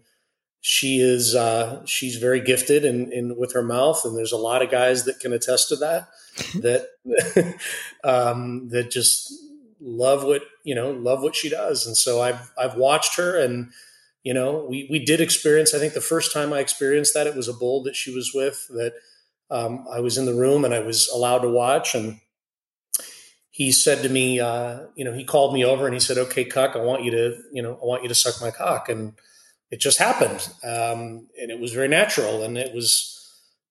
[0.65, 4.61] she is uh, she's very gifted and in with her mouth and there's a lot
[4.61, 6.07] of guys that can attest to that
[6.55, 6.87] that
[8.03, 9.31] um, that just
[9.79, 11.85] love what you know love what she does.
[11.85, 13.71] And so i've i've watched her and
[14.23, 17.35] you know we we did experience i think the first time i experienced that it
[17.35, 18.93] was a bull that she was with that
[19.51, 21.93] um, i was in the room and i was allowed to watch.
[21.93, 22.19] And
[23.49, 26.45] he said to me uh, you know he called me over and he said okay
[26.45, 28.89] cuck i want you to you know i want you to suck my cock.
[28.89, 29.13] And
[29.71, 33.12] it just happened, um, and it was very natural, and it was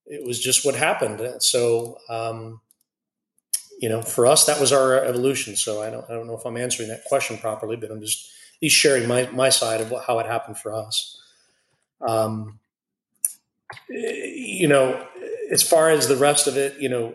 [0.06, 1.42] it was just what happened.
[1.42, 2.60] So, um,
[3.80, 5.56] you know, for us, that was our evolution.
[5.56, 8.30] So I don't I don't know if I'm answering that question properly, but I'm just
[8.56, 11.20] at least sharing my my side of what, how it happened for us.
[12.00, 12.58] Um,
[13.88, 15.06] you know,
[15.50, 17.14] as far as the rest of it, you know,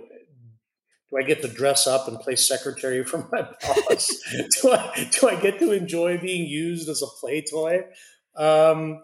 [1.09, 4.07] do I get to dress up and play secretary for my boss?
[4.61, 7.85] do I do I get to enjoy being used as a play toy?
[8.35, 9.03] Um,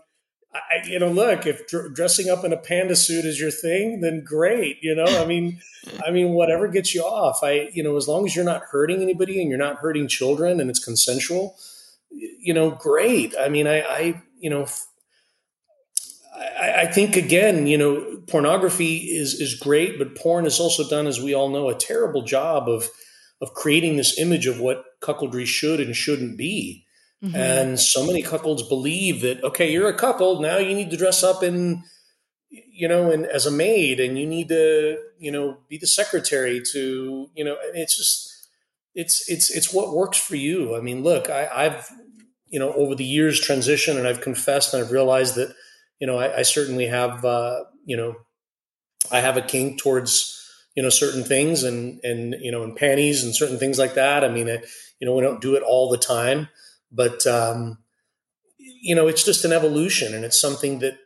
[0.55, 4.01] I, you know, look, if dr- dressing up in a panda suit is your thing,
[4.01, 4.77] then great.
[4.81, 5.59] You know, I mean,
[6.05, 7.43] I mean, whatever gets you off.
[7.43, 10.59] I, you know, as long as you're not hurting anybody and you're not hurting children
[10.59, 11.55] and it's consensual,
[12.11, 13.33] you know, great.
[13.39, 14.67] I mean, I, I you know,
[16.59, 21.07] I, I think again, you know, pornography is is great, but porn has also done,
[21.07, 22.89] as we all know, a terrible job of
[23.41, 26.82] of creating this image of what cuckoldry should and shouldn't be.
[27.23, 27.35] Mm-hmm.
[27.35, 30.41] And so many cuckolds believe that, okay, you're a cuckold.
[30.41, 31.83] Now you need to dress up in,
[32.49, 36.61] you know, and as a maid and you need to, you know, be the secretary
[36.73, 38.49] to, you know, it's just,
[38.93, 40.75] it's, it's, it's what works for you.
[40.75, 41.89] I mean, look, I, I've,
[42.47, 45.55] you know, over the years transitioned and I've confessed and I've realized that,
[45.99, 48.15] you know, I, I certainly have, uh, you know,
[49.11, 50.39] I have a kink towards,
[50.75, 54.25] you know, certain things and, and, you know, and panties and certain things like that.
[54.25, 54.61] I mean, I,
[54.99, 56.49] you know, we don't do it all the time
[56.93, 57.79] but um,
[58.57, 60.97] you know, it's just an evolution, and it's something that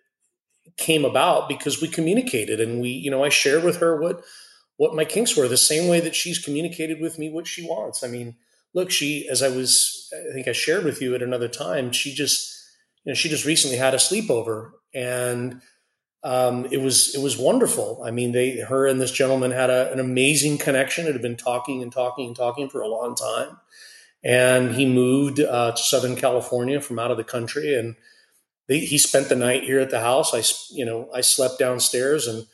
[0.78, 4.24] came about because we communicated, and we, you know, I shared with her what
[4.76, 8.04] what my kinks were, the same way that she's communicated with me what she wants.
[8.04, 8.36] I mean,
[8.76, 12.14] look, she, as I was, I think I shared with you at another time, she
[12.14, 12.56] just,
[13.04, 15.62] you know, she just recently had a sleepover, and
[16.24, 18.04] um, it was it was wonderful.
[18.06, 21.08] I mean, they, her and this gentleman had a, an amazing connection.
[21.08, 23.58] It had been talking and talking and talking for a long time
[24.24, 27.96] and he moved uh, to Southern California from out of the country, and
[28.68, 30.34] they, he spent the night here at the house.
[30.34, 30.44] I,
[30.76, 32.46] you know, I slept downstairs, and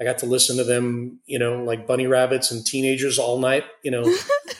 [0.00, 3.64] I got to listen to them, you know, like bunny rabbits and teenagers all night,
[3.82, 4.04] you know,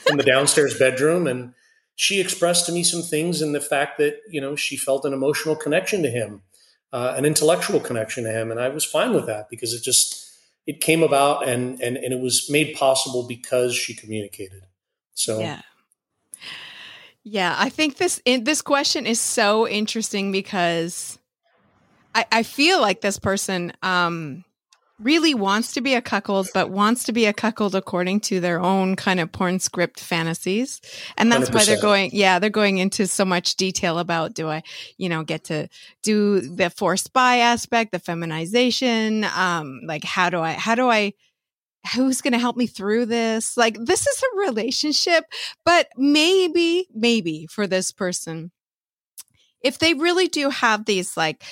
[0.09, 1.27] in the downstairs bedroom.
[1.27, 1.53] And
[1.95, 5.13] she expressed to me some things in the fact that you know she felt an
[5.13, 6.41] emotional connection to him.
[6.93, 10.25] uh, an intellectual connection to him, and I was fine with that because it just
[10.65, 14.63] it came about and and and it was made possible because she communicated.
[15.13, 15.61] So yeah.
[17.29, 21.19] Yeah, I think this in, this question is so interesting because
[22.15, 24.45] I, I feel like this person um,
[24.97, 28.61] really wants to be a cuckold, but wants to be a cuckold according to their
[28.61, 30.79] own kind of porn script fantasies.
[31.17, 31.53] And that's 100%.
[31.53, 34.63] why they're going, yeah, they're going into so much detail about do I,
[34.97, 35.67] you know, get to
[36.03, 41.11] do the forced bi aspect, the feminization, um, like how do I, how do I,
[41.95, 43.57] who's going to help me through this?
[43.57, 45.25] Like, this is a relationship,
[45.65, 48.51] but maybe, maybe for this person,
[49.61, 51.43] if they really do have these like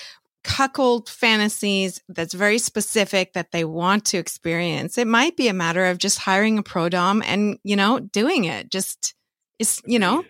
[0.45, 4.97] cuckold fantasies that's very specific that they want to experience.
[4.97, 8.45] It might be a matter of just hiring a pro dom and, you know, doing
[8.45, 8.69] it.
[8.69, 9.15] Just
[9.57, 10.23] is, you know,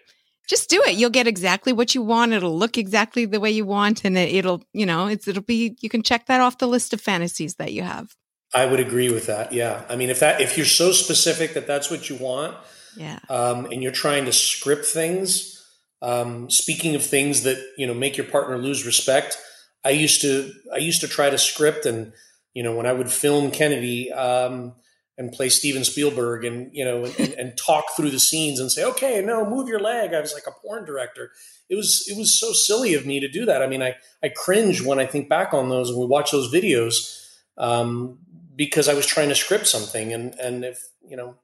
[0.47, 0.95] just do it.
[0.95, 2.31] You'll get exactly what you want.
[2.31, 5.75] It'll look exactly the way you want and it, will you know, it's it'll be
[5.81, 8.15] you can check that off the list of fantasies that you have.
[8.55, 9.51] I would agree with that.
[9.51, 9.83] Yeah.
[9.89, 12.55] I mean, if that if you're so specific that that's what you want,
[12.95, 13.19] yeah.
[13.29, 15.61] Um, and you're trying to script things,
[16.01, 19.37] um, speaking of things that, you know, make your partner lose respect,
[19.85, 22.11] I used to I used to try to script and
[22.53, 24.73] you know when I would film Kennedy um,
[25.17, 28.83] and play Steven Spielberg and you know and, and, talk through the scenes and say
[28.83, 31.31] okay no move your leg I was like a porn director
[31.69, 34.29] it was it was so silly of me to do that I mean I I
[34.29, 37.21] cringe when I think back on those and we watch those videos
[37.57, 38.17] um,
[38.55, 41.35] because I was trying to script something and and if you know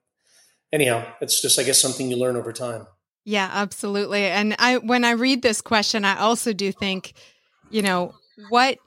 [0.71, 2.87] anyhow it's just I guess something you learn over time.
[3.23, 4.25] Yeah, absolutely.
[4.25, 7.13] And I when I read this question I also do think
[7.69, 8.13] you know
[8.49, 8.77] what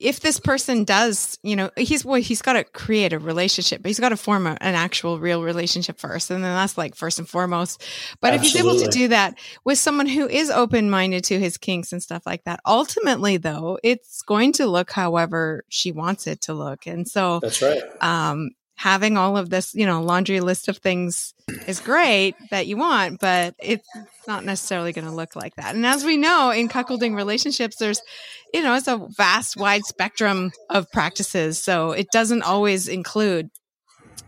[0.00, 3.88] if this person does you know he's well he's got to create a relationship but
[3.88, 7.18] he's got to form a, an actual real relationship first and then that's like first
[7.18, 7.82] and foremost
[8.20, 8.36] but Absolutely.
[8.36, 12.02] if he's able to do that with someone who is open-minded to his kinks and
[12.02, 16.86] stuff like that ultimately though it's going to look however she wants it to look
[16.86, 21.34] and so that's right um having all of this, you know, laundry list of things
[21.66, 23.86] is great that you want, but it's
[24.26, 25.74] not necessarily going to look like that.
[25.74, 28.00] And as we know in cuckolding relationships, there's,
[28.52, 31.62] you know, it's a vast, wide spectrum of practices.
[31.62, 33.50] So it doesn't always include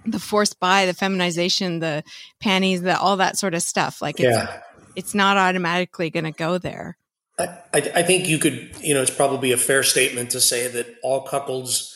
[0.06, 2.04] the forced bi, the feminization, the
[2.40, 4.02] panties, the all that sort of stuff.
[4.02, 4.60] Like it's, yeah.
[4.94, 6.96] it's not automatically going to go there.
[7.38, 10.94] I, I think you could, you know, it's probably a fair statement to say that
[11.02, 11.93] all cuckolds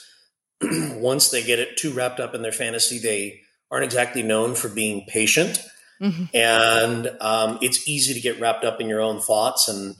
[0.96, 3.40] once they get it too wrapped up in their fantasy, they
[3.70, 5.62] aren't exactly known for being patient.
[6.00, 6.24] Mm-hmm.
[6.34, 9.68] And um, it's easy to get wrapped up in your own thoughts.
[9.68, 9.96] And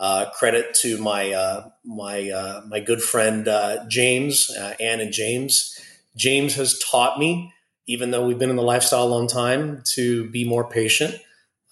[0.00, 5.12] uh, credit to my uh, my uh, my good friend uh, James, uh, Ann and
[5.12, 5.78] James.
[6.16, 7.52] James has taught me,
[7.86, 11.14] even though we've been in the lifestyle a long time, to be more patient.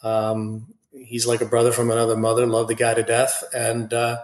[0.02, 2.46] Um, he's like a brother from another mother.
[2.46, 4.18] Love the guy to death, and uh,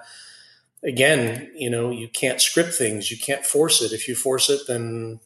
[0.85, 3.11] again, you know, you can't script things.
[3.11, 3.93] You can't force it.
[3.93, 5.21] If you force it, then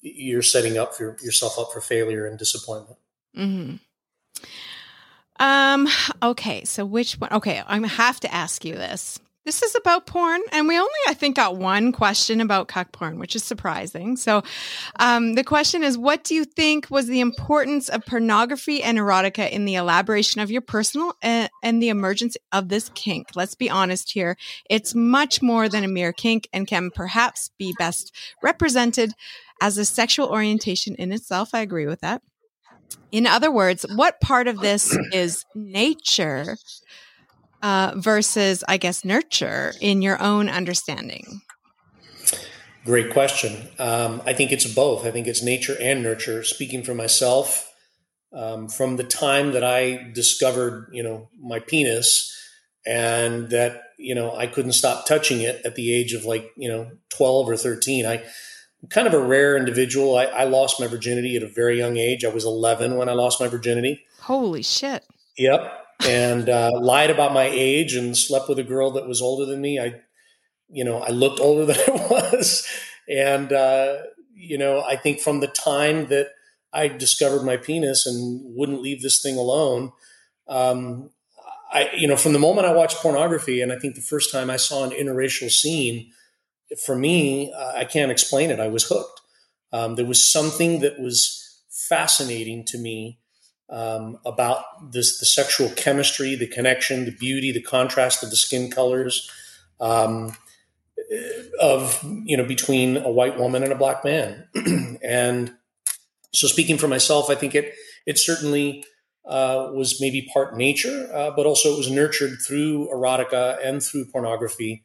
[0.00, 2.98] you're setting up yourself up for failure and disappointment.
[3.36, 3.76] Mm-hmm.
[5.40, 5.88] Um.
[6.22, 6.64] Okay.
[6.64, 7.32] So which one?
[7.32, 9.18] Okay, I'm gonna have to ask you this.
[9.44, 13.18] This is about porn, and we only, I think, got one question about cuck porn,
[13.18, 14.16] which is surprising.
[14.16, 14.42] So,
[14.98, 19.50] um, the question is, what do you think was the importance of pornography and erotica
[19.50, 23.28] in the elaboration of your personal and, and the emergence of this kink?
[23.34, 24.38] Let's be honest here;
[24.70, 29.12] it's much more than a mere kink, and can perhaps be best represented
[29.60, 31.50] as a sexual orientation in itself.
[31.52, 32.22] I agree with that.
[33.12, 36.56] In other words, what part of this is nature
[37.64, 41.40] uh, versus, I guess, nurture in your own understanding?
[42.84, 43.68] Great question.
[43.78, 45.06] Um, I think it's both.
[45.06, 46.44] I think it's nature and nurture.
[46.44, 47.72] Speaking for myself,
[48.34, 52.30] um, from the time that I discovered, you know, my penis
[52.86, 56.68] and that, you know, I couldn't stop touching it at the age of like, you
[56.68, 58.04] know, 12 or 13.
[58.04, 60.18] I, am kind of a rare individual.
[60.18, 62.26] I, I, lost my virginity at a very young age.
[62.26, 64.04] I was 11 when I lost my virginity.
[64.20, 65.02] Holy shit.
[65.38, 69.46] Yep and uh, lied about my age and slept with a girl that was older
[69.46, 69.78] than me.
[69.78, 70.00] I,
[70.68, 72.66] you know, I looked older than I was,
[73.08, 73.98] and uh,
[74.34, 76.28] you know, I think from the time that
[76.72, 79.92] I discovered my penis and wouldn't leave this thing alone,
[80.48, 81.10] um,
[81.72, 84.50] I, you know, from the moment I watched pornography, and I think the first time
[84.50, 86.10] I saw an interracial scene,
[86.84, 88.60] for me, uh, I can't explain it.
[88.60, 89.20] I was hooked.
[89.72, 93.18] Um, there was something that was fascinating to me
[93.74, 98.70] um, about this the sexual chemistry, the connection, the beauty, the contrast of the skin
[98.70, 99.28] colors
[99.80, 100.36] um,
[101.60, 104.46] of you know between a white woman and a black man.
[105.02, 105.54] and
[106.32, 107.74] so, speaking for myself, I think it
[108.06, 108.84] it certainly
[109.24, 114.06] uh, was maybe part nature, uh, but also it was nurtured through erotica and through
[114.06, 114.84] pornography.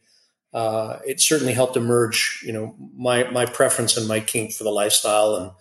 [0.53, 4.71] uh, it certainly helped emerge, you know, my my preference and my kink for the
[4.71, 5.51] lifestyle and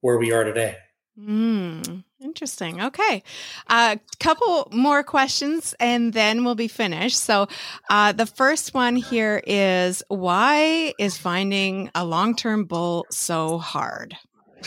[0.00, 0.76] where we are today.
[1.18, 2.80] Mm, interesting.
[2.80, 3.22] Okay.
[3.68, 7.18] A uh, couple more questions and then we'll be finished.
[7.18, 7.48] So,
[7.90, 14.16] uh, the first one here is why is finding a long term bull so hard?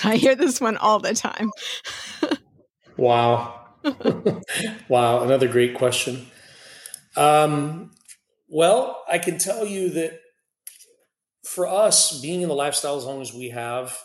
[0.04, 1.52] I hear this one all the time.
[2.98, 3.66] wow.
[4.88, 5.24] wow.
[5.24, 6.28] Another great question.
[7.16, 7.92] Um,
[8.48, 10.22] well, I can tell you that
[11.44, 13.98] for us, being in the lifestyle as long as we have,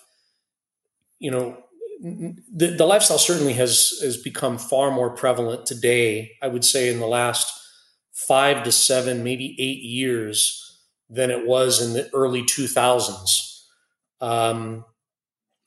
[1.18, 1.61] you know,
[2.02, 6.32] the, the lifestyle certainly has has become far more prevalent today.
[6.42, 7.52] I would say in the last
[8.12, 10.58] five to seven, maybe eight years
[11.08, 13.66] than it was in the early 2000s.
[14.20, 14.84] Um,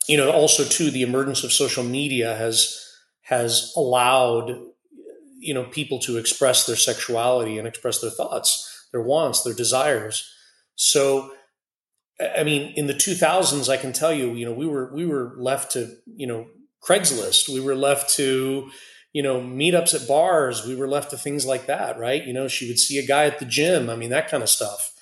[0.08, 2.82] you know, also too, the emergence of social media has
[3.22, 4.60] has allowed
[5.40, 10.32] you know people to express their sexuality and express their thoughts their wants their desires
[10.76, 11.32] so
[12.38, 15.36] i mean in the 2000s i can tell you you know we were we were
[15.38, 16.48] left to you know
[16.84, 17.50] craigslist.
[17.50, 18.70] We were left to
[19.12, 20.68] you know meetups at bars.
[20.68, 22.24] We were left to things like that right?
[22.24, 23.90] You know she would see a guy at the gym.
[23.90, 24.94] I mean that kind of stuff.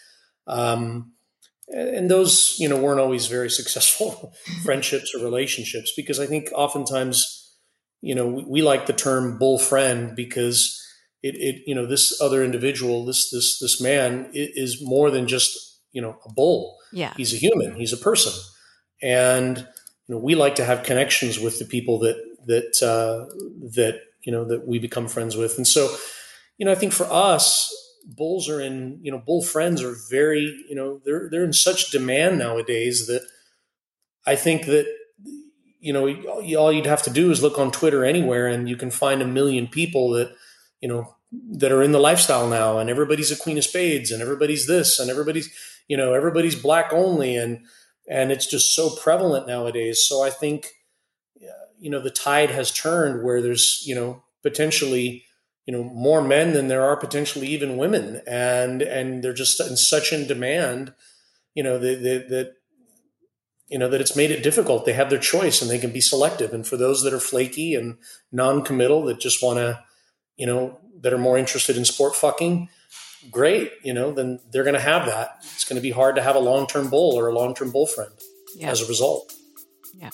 [0.47, 1.11] Um,
[1.67, 4.33] and those you know weren't always very successful
[4.63, 7.43] friendships or relationships because i think oftentimes
[8.03, 10.79] you know, we, we like the term bull friend because
[11.23, 15.79] it, it, you know, this other individual, this, this, this man is more than just,
[15.93, 16.77] you know, a bull.
[16.93, 17.13] Yeah.
[17.17, 18.33] He's a human, he's a person.
[19.01, 22.15] And, you know, we like to have connections with the people that,
[22.45, 23.33] that, uh,
[23.75, 25.57] that, you know, that we become friends with.
[25.57, 25.93] And so,
[26.57, 27.73] you know, I think for us,
[28.05, 31.91] bulls are in, you know, bull friends are very, you know, they're, they're in such
[31.91, 33.25] demand nowadays that
[34.25, 34.87] I think that
[35.83, 36.07] you know,
[36.57, 39.27] all you'd have to do is look on Twitter anywhere, and you can find a
[39.27, 40.33] million people that,
[40.79, 41.13] you know,
[41.57, 44.97] that are in the lifestyle now, and everybody's a queen of spades, and everybody's this,
[44.97, 45.53] and everybody's,
[45.87, 47.65] you know, everybody's black only, and
[48.09, 50.05] and it's just so prevalent nowadays.
[50.07, 50.73] So I think,
[51.41, 55.23] uh, you know, the tide has turned where there's, you know, potentially,
[55.65, 59.77] you know, more men than there are potentially even women, and and they're just in
[59.77, 60.93] such in demand,
[61.55, 62.53] you know, that that
[63.67, 64.85] you know that it's made it difficult.
[64.85, 66.53] They have their choice and they can be selective.
[66.53, 67.97] And for those that are flaky and
[68.31, 69.83] non-committal that just want to,
[70.35, 72.69] you know, that are more interested in sport fucking,
[73.31, 73.71] great.
[73.83, 75.37] You know, then they're going to have that.
[75.53, 78.11] It's going to be hard to have a long-term bull or a long-term bull friend
[78.55, 78.69] yeah.
[78.69, 79.33] as a result.
[79.95, 80.09] Yeah.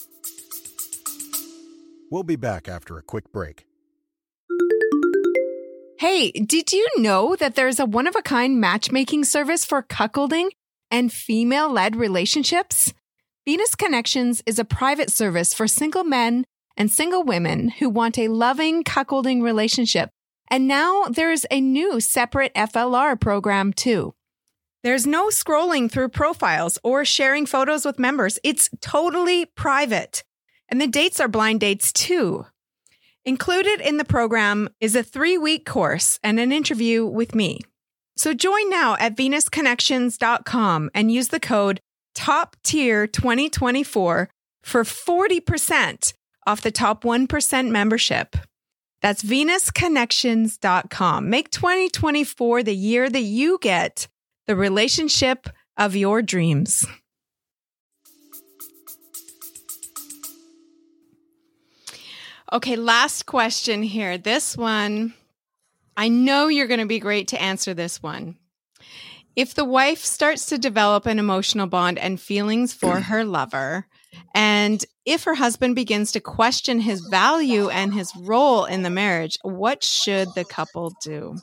[2.11, 3.65] We'll be back after a quick break.
[5.99, 10.49] Hey, did you know that there's a one of a kind matchmaking service for cuckolding
[10.89, 12.93] and female led relationships?
[13.45, 16.45] Venus Connections is a private service for single men
[16.77, 20.09] and single women who want a loving cuckolding relationship.
[20.51, 24.13] And now there's a new separate FLR program too.
[24.81, 28.39] There's no scrolling through profiles or sharing photos with members.
[28.43, 30.23] It's totally private.
[30.69, 32.45] And the dates are blind dates too.
[33.25, 37.59] Included in the program is a three week course and an interview with me.
[38.15, 41.79] So join now at venusconnections.com and use the code
[42.15, 44.29] top tier 2024
[44.63, 46.13] for 40%
[46.47, 48.35] off the top 1% membership.
[49.01, 51.29] That's venusconnections.com.
[51.29, 54.07] Make 2024 the year that you get
[54.47, 55.47] the relationship
[55.77, 56.85] of your dreams.
[62.51, 64.17] Okay, last question here.
[64.17, 65.13] This one,
[65.95, 68.37] I know you're going to be great to answer this one.
[69.35, 73.85] If the wife starts to develop an emotional bond and feelings for her lover,
[74.33, 79.37] and if her husband begins to question his value and his role in the marriage,
[79.41, 81.37] what should the couple do?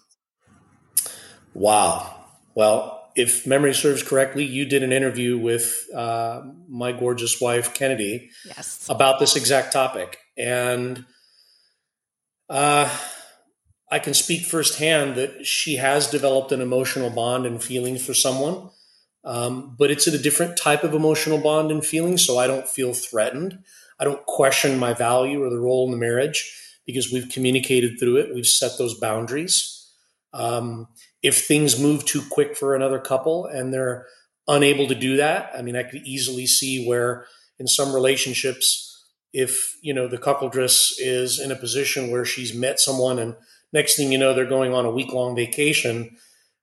[1.54, 2.14] Wow.
[2.54, 8.30] Well, if memory serves correctly, you did an interview with uh, my gorgeous wife, Kennedy,
[8.44, 8.86] yes.
[8.88, 10.18] about this exact topic.
[10.36, 11.06] And
[12.48, 12.94] uh,
[13.90, 18.70] I can speak firsthand that she has developed an emotional bond and feelings for someone,
[19.26, 22.16] um, but it's a different type of emotional bond and feeling.
[22.16, 23.58] So I don't feel threatened.
[23.98, 26.52] I don't question my value or the role in the marriage
[26.86, 28.34] because we've communicated through it.
[28.34, 29.90] We've set those boundaries.
[30.32, 30.86] Um,
[31.22, 34.06] if things move too quick for another couple and they're
[34.46, 37.26] unable to do that, I mean, I could easily see where
[37.58, 42.78] in some relationships, if you know the cuckoldress is in a position where she's met
[42.78, 43.34] someone and
[43.72, 46.16] next thing you know, they're going on a week long vacation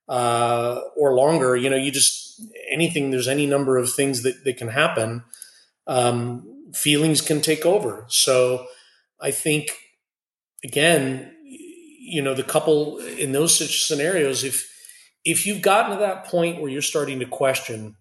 [0.08, 1.56] uh, or longer.
[1.56, 2.40] You know, you just
[2.70, 3.10] anything.
[3.10, 5.24] There's any number of things that that can happen.
[5.86, 8.04] Um, feelings can take over.
[8.08, 8.66] So
[9.20, 9.76] I think
[10.64, 14.70] again, you know, the couple in those such scenarios, if
[15.24, 17.96] if you've gotten to that point where you're starting to question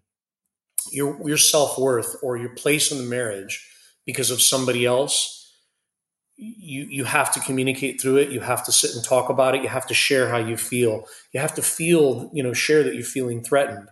[0.92, 3.68] your your self worth or your place in the marriage
[4.06, 5.43] because of somebody else,
[6.36, 8.30] you you have to communicate through it.
[8.30, 9.62] You have to sit and talk about it.
[9.62, 11.06] You have to share how you feel.
[11.32, 13.90] You have to feel, you know, share that you're feeling threatened.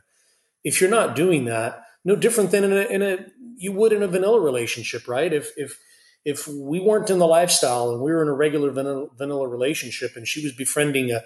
[0.64, 3.26] If you're not doing that, no different than in a, in a
[3.58, 5.32] you would in a vanilla relationship, right?
[5.32, 5.80] If if
[6.26, 10.16] if we weren't in the lifestyle and we were in a regular vanilla, vanilla relationship
[10.16, 11.22] and she was befriending a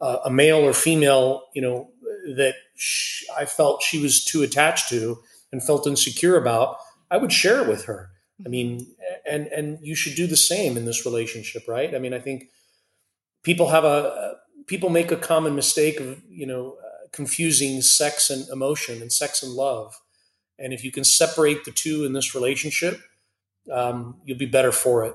[0.00, 1.90] a male or female, you know,
[2.36, 5.18] that she, I felt she was too attached to
[5.52, 6.76] and felt insecure about,
[7.10, 8.10] I would share it with her.
[8.44, 8.86] I mean,
[9.30, 11.94] and and you should do the same in this relationship, right?
[11.94, 12.50] I mean, I think
[13.42, 18.48] people have a people make a common mistake of you know uh, confusing sex and
[18.48, 20.00] emotion and sex and love,
[20.58, 23.00] and if you can separate the two in this relationship,
[23.72, 25.14] um, you'll be better for it.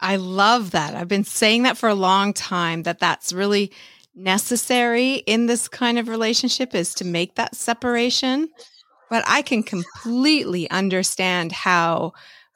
[0.00, 0.94] I love that.
[0.94, 2.82] I've been saying that for a long time.
[2.82, 3.72] That that's really
[4.14, 8.48] necessary in this kind of relationship is to make that separation.
[9.10, 12.12] But I can completely understand how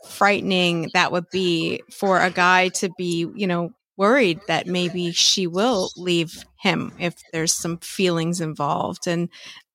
[0.09, 5.47] frightening that would be for a guy to be, you know, worried that maybe she
[5.47, 9.29] will leave him if there's some feelings involved and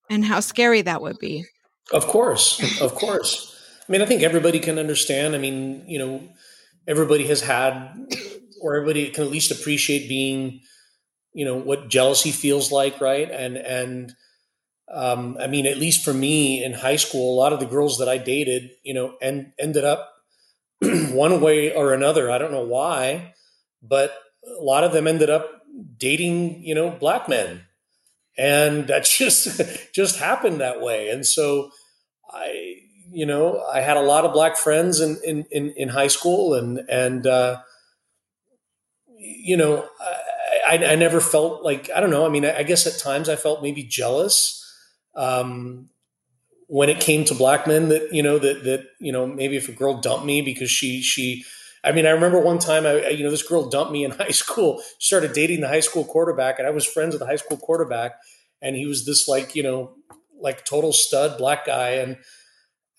[0.10, 1.46] and how scary that would be.
[1.92, 2.82] Of course.
[2.82, 3.56] Of course.
[3.88, 5.36] I mean, I think everybody can understand.
[5.36, 6.30] I mean, you know,
[6.88, 7.94] everybody has had
[8.62, 10.62] or everybody can at least appreciate being,
[11.34, 13.30] you know, what jealousy feels like, right?
[13.30, 14.14] And and
[14.92, 17.98] um, I mean, at least for me in high school, a lot of the girls
[17.98, 20.13] that I dated, you know, and ended up
[21.12, 22.32] one way or another.
[22.32, 23.34] I don't know why,
[23.82, 24.14] but
[24.46, 25.50] a lot of them ended up
[25.98, 27.64] dating, you know, black men.
[28.38, 29.62] And that just
[29.94, 31.10] just happened that way.
[31.10, 31.72] And so
[32.32, 32.76] I,
[33.12, 36.56] you know, I had a lot of black friends in in, in, in high school
[36.56, 37.62] and and uh,
[39.18, 39.88] you know,
[40.68, 42.26] I, I, never felt like I don't know.
[42.26, 44.60] I mean, I, I guess at times I felt maybe jealous.
[45.16, 45.90] Um,
[46.68, 49.70] when it came to black men that you know that that you know maybe if
[49.70, 51.44] a girl dumped me because she she
[51.84, 54.32] I mean I remember one time I you know this girl dumped me in high
[54.32, 54.82] school.
[55.00, 58.14] Started dating the high school quarterback and I was friends with the high school quarterback
[58.62, 59.96] and he was this like you know
[60.40, 62.18] like total stud black guy and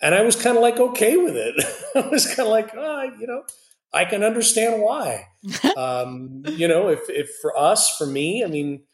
[0.00, 1.54] and I was kind of like okay with it.
[1.94, 3.44] I was kind of like oh, you know
[3.92, 5.26] I can understand why.
[5.76, 8.84] Um, you know if if for us for me I mean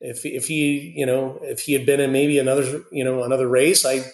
[0.00, 3.48] if if he you know if he had been in maybe another you know another
[3.48, 4.04] race I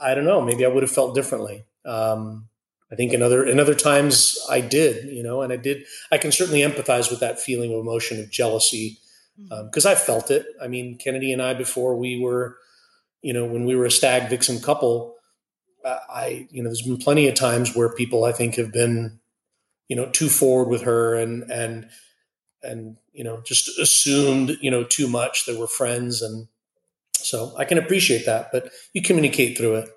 [0.00, 0.40] I don't know.
[0.40, 1.64] Maybe I would have felt differently.
[1.84, 2.48] Um,
[2.90, 5.84] I think in other in other times I did, you know, and I did.
[6.10, 8.98] I can certainly empathize with that feeling of emotion of jealousy
[9.36, 9.88] because mm-hmm.
[9.88, 10.46] um, I felt it.
[10.60, 12.56] I mean, Kennedy and I before we were,
[13.22, 15.14] you know, when we were a stag vixen couple,
[15.84, 19.20] I, you know, there's been plenty of times where people I think have been,
[19.88, 21.88] you know, too forward with her and and
[22.62, 25.44] and you know just assumed you know too much.
[25.44, 26.48] They were friends and
[27.12, 29.90] so I can appreciate that, but you communicate through it.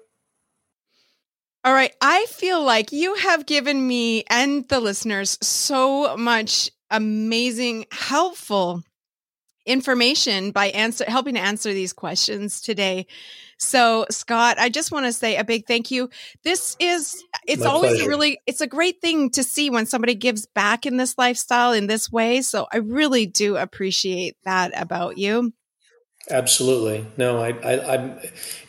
[1.64, 1.96] All right.
[2.02, 8.84] I feel like you have given me and the listeners so much amazing, helpful
[9.66, 13.08] information by answer helping to answer these questions today.
[13.58, 16.10] So, Scott, I just want to say a big thank you.
[16.44, 18.10] This is it's My always pleasure.
[18.10, 21.88] really it's a great thing to see when somebody gives back in this lifestyle in
[21.88, 22.42] this way.
[22.42, 25.54] So, I really do appreciate that about you.
[26.30, 27.06] Absolutely.
[27.18, 28.20] No, I, I, I'm,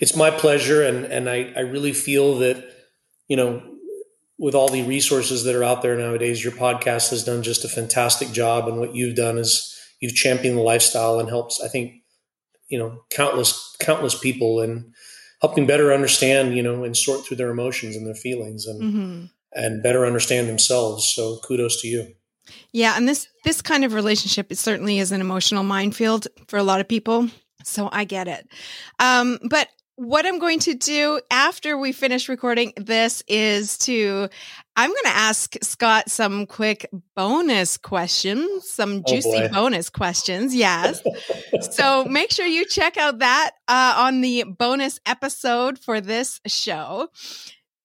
[0.01, 0.82] it's my pleasure.
[0.82, 2.64] And, and I, I really feel that,
[3.28, 3.62] you know,
[4.38, 7.68] with all the resources that are out there nowadays, your podcast has done just a
[7.68, 8.66] fantastic job.
[8.66, 9.74] And what you've done is
[10.05, 11.94] you've championed the lifestyle and helps, I think,
[12.68, 14.92] you know, countless, countless people and
[15.40, 19.24] helping better understand, you know, and sort through their emotions and their feelings and, mm-hmm.
[19.55, 21.11] and better understand themselves.
[21.14, 22.14] So kudos to you.
[22.72, 26.62] Yeah, and this this kind of relationship it certainly is an emotional minefield for a
[26.62, 27.30] lot of people.
[27.62, 28.46] So I get it.
[28.98, 34.28] Um, but what I'm going to do after we finish recording this is to
[34.76, 40.55] I'm going to ask Scott some quick bonus questions, some oh juicy oh bonus questions.
[40.55, 41.01] Yes.
[41.70, 47.09] so make sure you check out that uh, on the bonus episode for this show.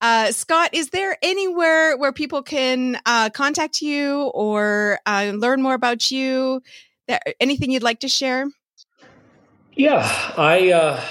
[0.02, 5.74] Uh, Scott, is there anywhere where people can uh, contact you or uh, learn more
[5.74, 6.62] about you?
[7.08, 8.48] There, anything you'd like to share?
[9.74, 11.02] Yeah, I, uh,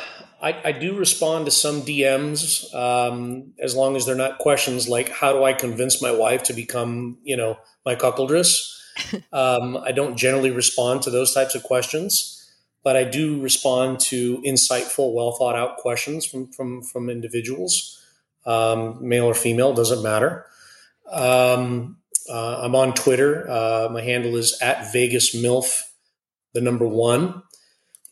[0.41, 5.09] I, I do respond to some DMs um, as long as they're not questions like
[5.09, 8.75] how do I convince my wife to become you know my cuckoldress.
[9.33, 12.51] um, I don't generally respond to those types of questions,
[12.83, 18.01] but I do respond to insightful, well thought out questions from from from individuals,
[18.47, 20.47] um, male or female, doesn't matter.
[21.11, 23.49] Um, uh, I'm on Twitter.
[23.49, 25.83] Uh, my handle is at Vegas MILF,
[26.53, 27.43] the number one.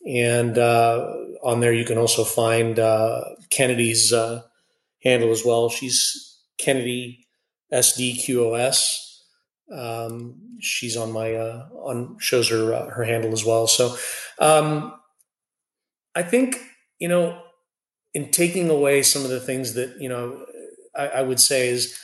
[0.07, 1.13] And uh,
[1.47, 4.41] on there, you can also find uh, Kennedy's uh,
[5.01, 5.69] handle as well.
[5.69, 7.25] She's Kennedy
[7.73, 9.05] SDQOS.
[9.73, 13.65] Um, she's on my uh, on shows her uh, her handle as well.
[13.65, 13.95] So
[14.39, 14.93] um,
[16.13, 16.57] I think
[16.99, 17.41] you know
[18.13, 20.45] in taking away some of the things that you know
[20.95, 21.97] I, I would say is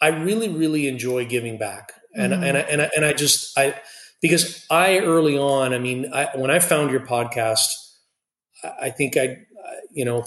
[0.00, 2.42] I really really enjoy giving back and mm-hmm.
[2.42, 3.74] and I, and I, and I just I
[4.20, 7.68] because I early on I mean I, when I found your podcast
[8.80, 9.38] I think I
[9.92, 10.24] you know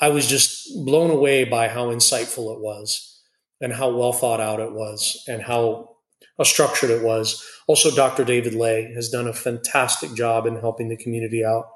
[0.00, 3.20] I was just blown away by how insightful it was
[3.60, 5.94] and how well thought out it was and how
[6.36, 7.44] how structured it was.
[7.66, 8.24] Also, Dr.
[8.24, 11.68] David Ley has done a fantastic job in helping the community out.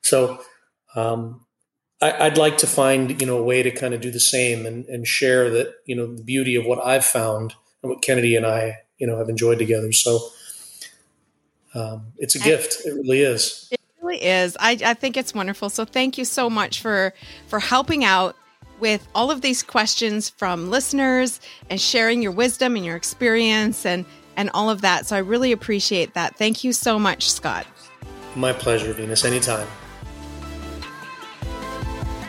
[0.00, 0.40] So,
[0.94, 1.44] um,
[2.00, 4.66] I, would like to find you know a way to kind of do the same
[4.66, 8.36] and, and share that you know the beauty of what I've found and what Kennedy
[8.36, 9.92] and I you know have enjoyed together.
[9.92, 10.28] So,
[11.74, 12.84] um, it's a gift.
[12.84, 13.68] It really is.
[13.70, 14.56] It really is.
[14.60, 15.70] I, I think it's wonderful.
[15.70, 17.12] So, thank you so much for
[17.48, 18.36] for helping out
[18.80, 21.40] with all of these questions from listeners
[21.70, 24.04] and sharing your wisdom and your experience and
[24.36, 25.06] and all of that.
[25.06, 26.36] So I really appreciate that.
[26.36, 27.66] Thank you so much, Scott.
[28.34, 29.24] My pleasure, Venus.
[29.24, 29.66] Anytime.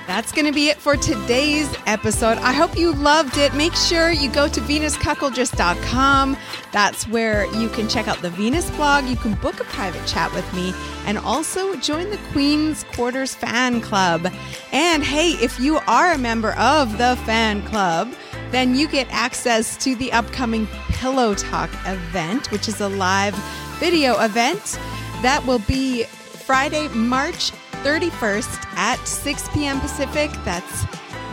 [0.07, 2.37] That's going to be it for today's episode.
[2.37, 3.53] I hope you loved it.
[3.53, 6.37] Make sure you go to venuscuckoldress.com.
[6.71, 9.03] That's where you can check out the Venus blog.
[9.03, 10.73] You can book a private chat with me
[11.05, 14.31] and also join the Queen's Quarters fan club.
[14.71, 18.13] And hey, if you are a member of the fan club,
[18.51, 23.35] then you get access to the upcoming Pillow Talk event, which is a live
[23.79, 24.79] video event
[25.21, 27.51] that will be Friday, March
[27.83, 29.79] 31st at 6 p.m.
[29.79, 30.31] Pacific.
[30.43, 30.85] That's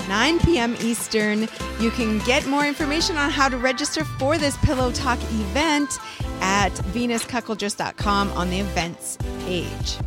[0.09, 0.76] 9 p.m.
[0.80, 1.49] Eastern.
[1.80, 5.99] You can get more information on how to register for this Pillow Talk event
[6.40, 9.99] at venuscuckoldress.com on the events page.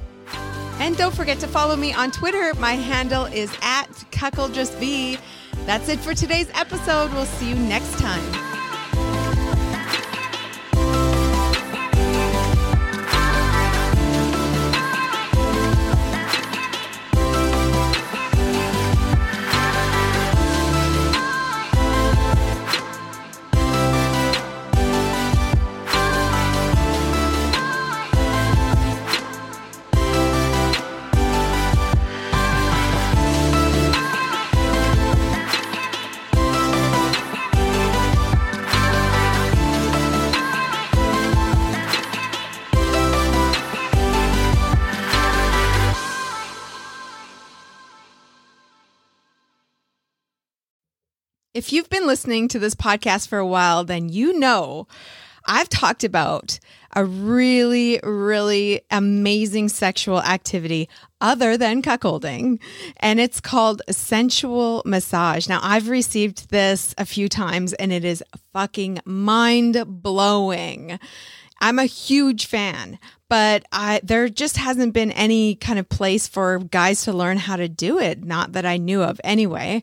[0.80, 2.54] And don't forget to follow me on Twitter.
[2.60, 5.20] My handle is at cuckoldressv.
[5.66, 7.12] That's it for today's episode.
[7.14, 8.37] We'll see you next time.
[51.58, 54.88] If you've been listening to this podcast for a while, then you know
[55.48, 56.60] I've talked about
[56.96, 60.88] a really, really amazing sexual activity
[61.20, 62.60] other than cuckolding,
[62.98, 65.50] and it's called sensual massage.
[65.50, 71.00] Now, I've received this a few times, and it is fucking mind blowing.
[71.60, 73.00] I'm a huge fan,
[73.30, 77.56] but I there just hasn't been any kind of place for guys to learn how
[77.56, 79.82] to do it, not that I knew of anyway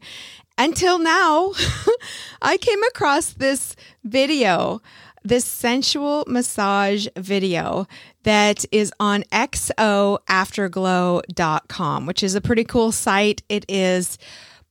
[0.58, 1.52] until now,
[2.42, 4.80] I came across this video,
[5.22, 7.86] this sensual massage video
[8.24, 13.42] that is on xoafterglow.com, which is a pretty cool site.
[13.48, 14.18] It is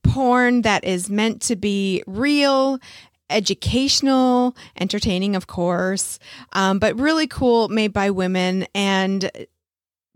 [0.02, 2.78] porn that is meant to be real
[3.30, 6.18] educational, entertaining, of course,
[6.52, 9.30] um, but really cool, made by women and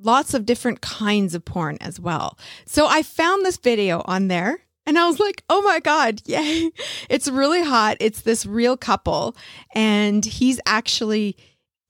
[0.01, 2.39] lots of different kinds of porn as well.
[2.67, 6.71] So I found this video on there and I was like, oh my God, yay.
[7.11, 7.99] It's really hot.
[8.01, 9.37] It's this real couple.
[9.75, 11.37] And he's actually,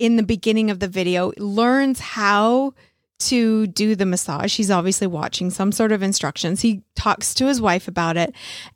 [0.01, 2.75] in the beginning of the video, learns how
[3.19, 4.57] to do the massage.
[4.57, 6.62] He's obviously watching some sort of instructions.
[6.62, 8.33] He talks to his wife about it,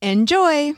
[0.02, 0.72] Enjoy!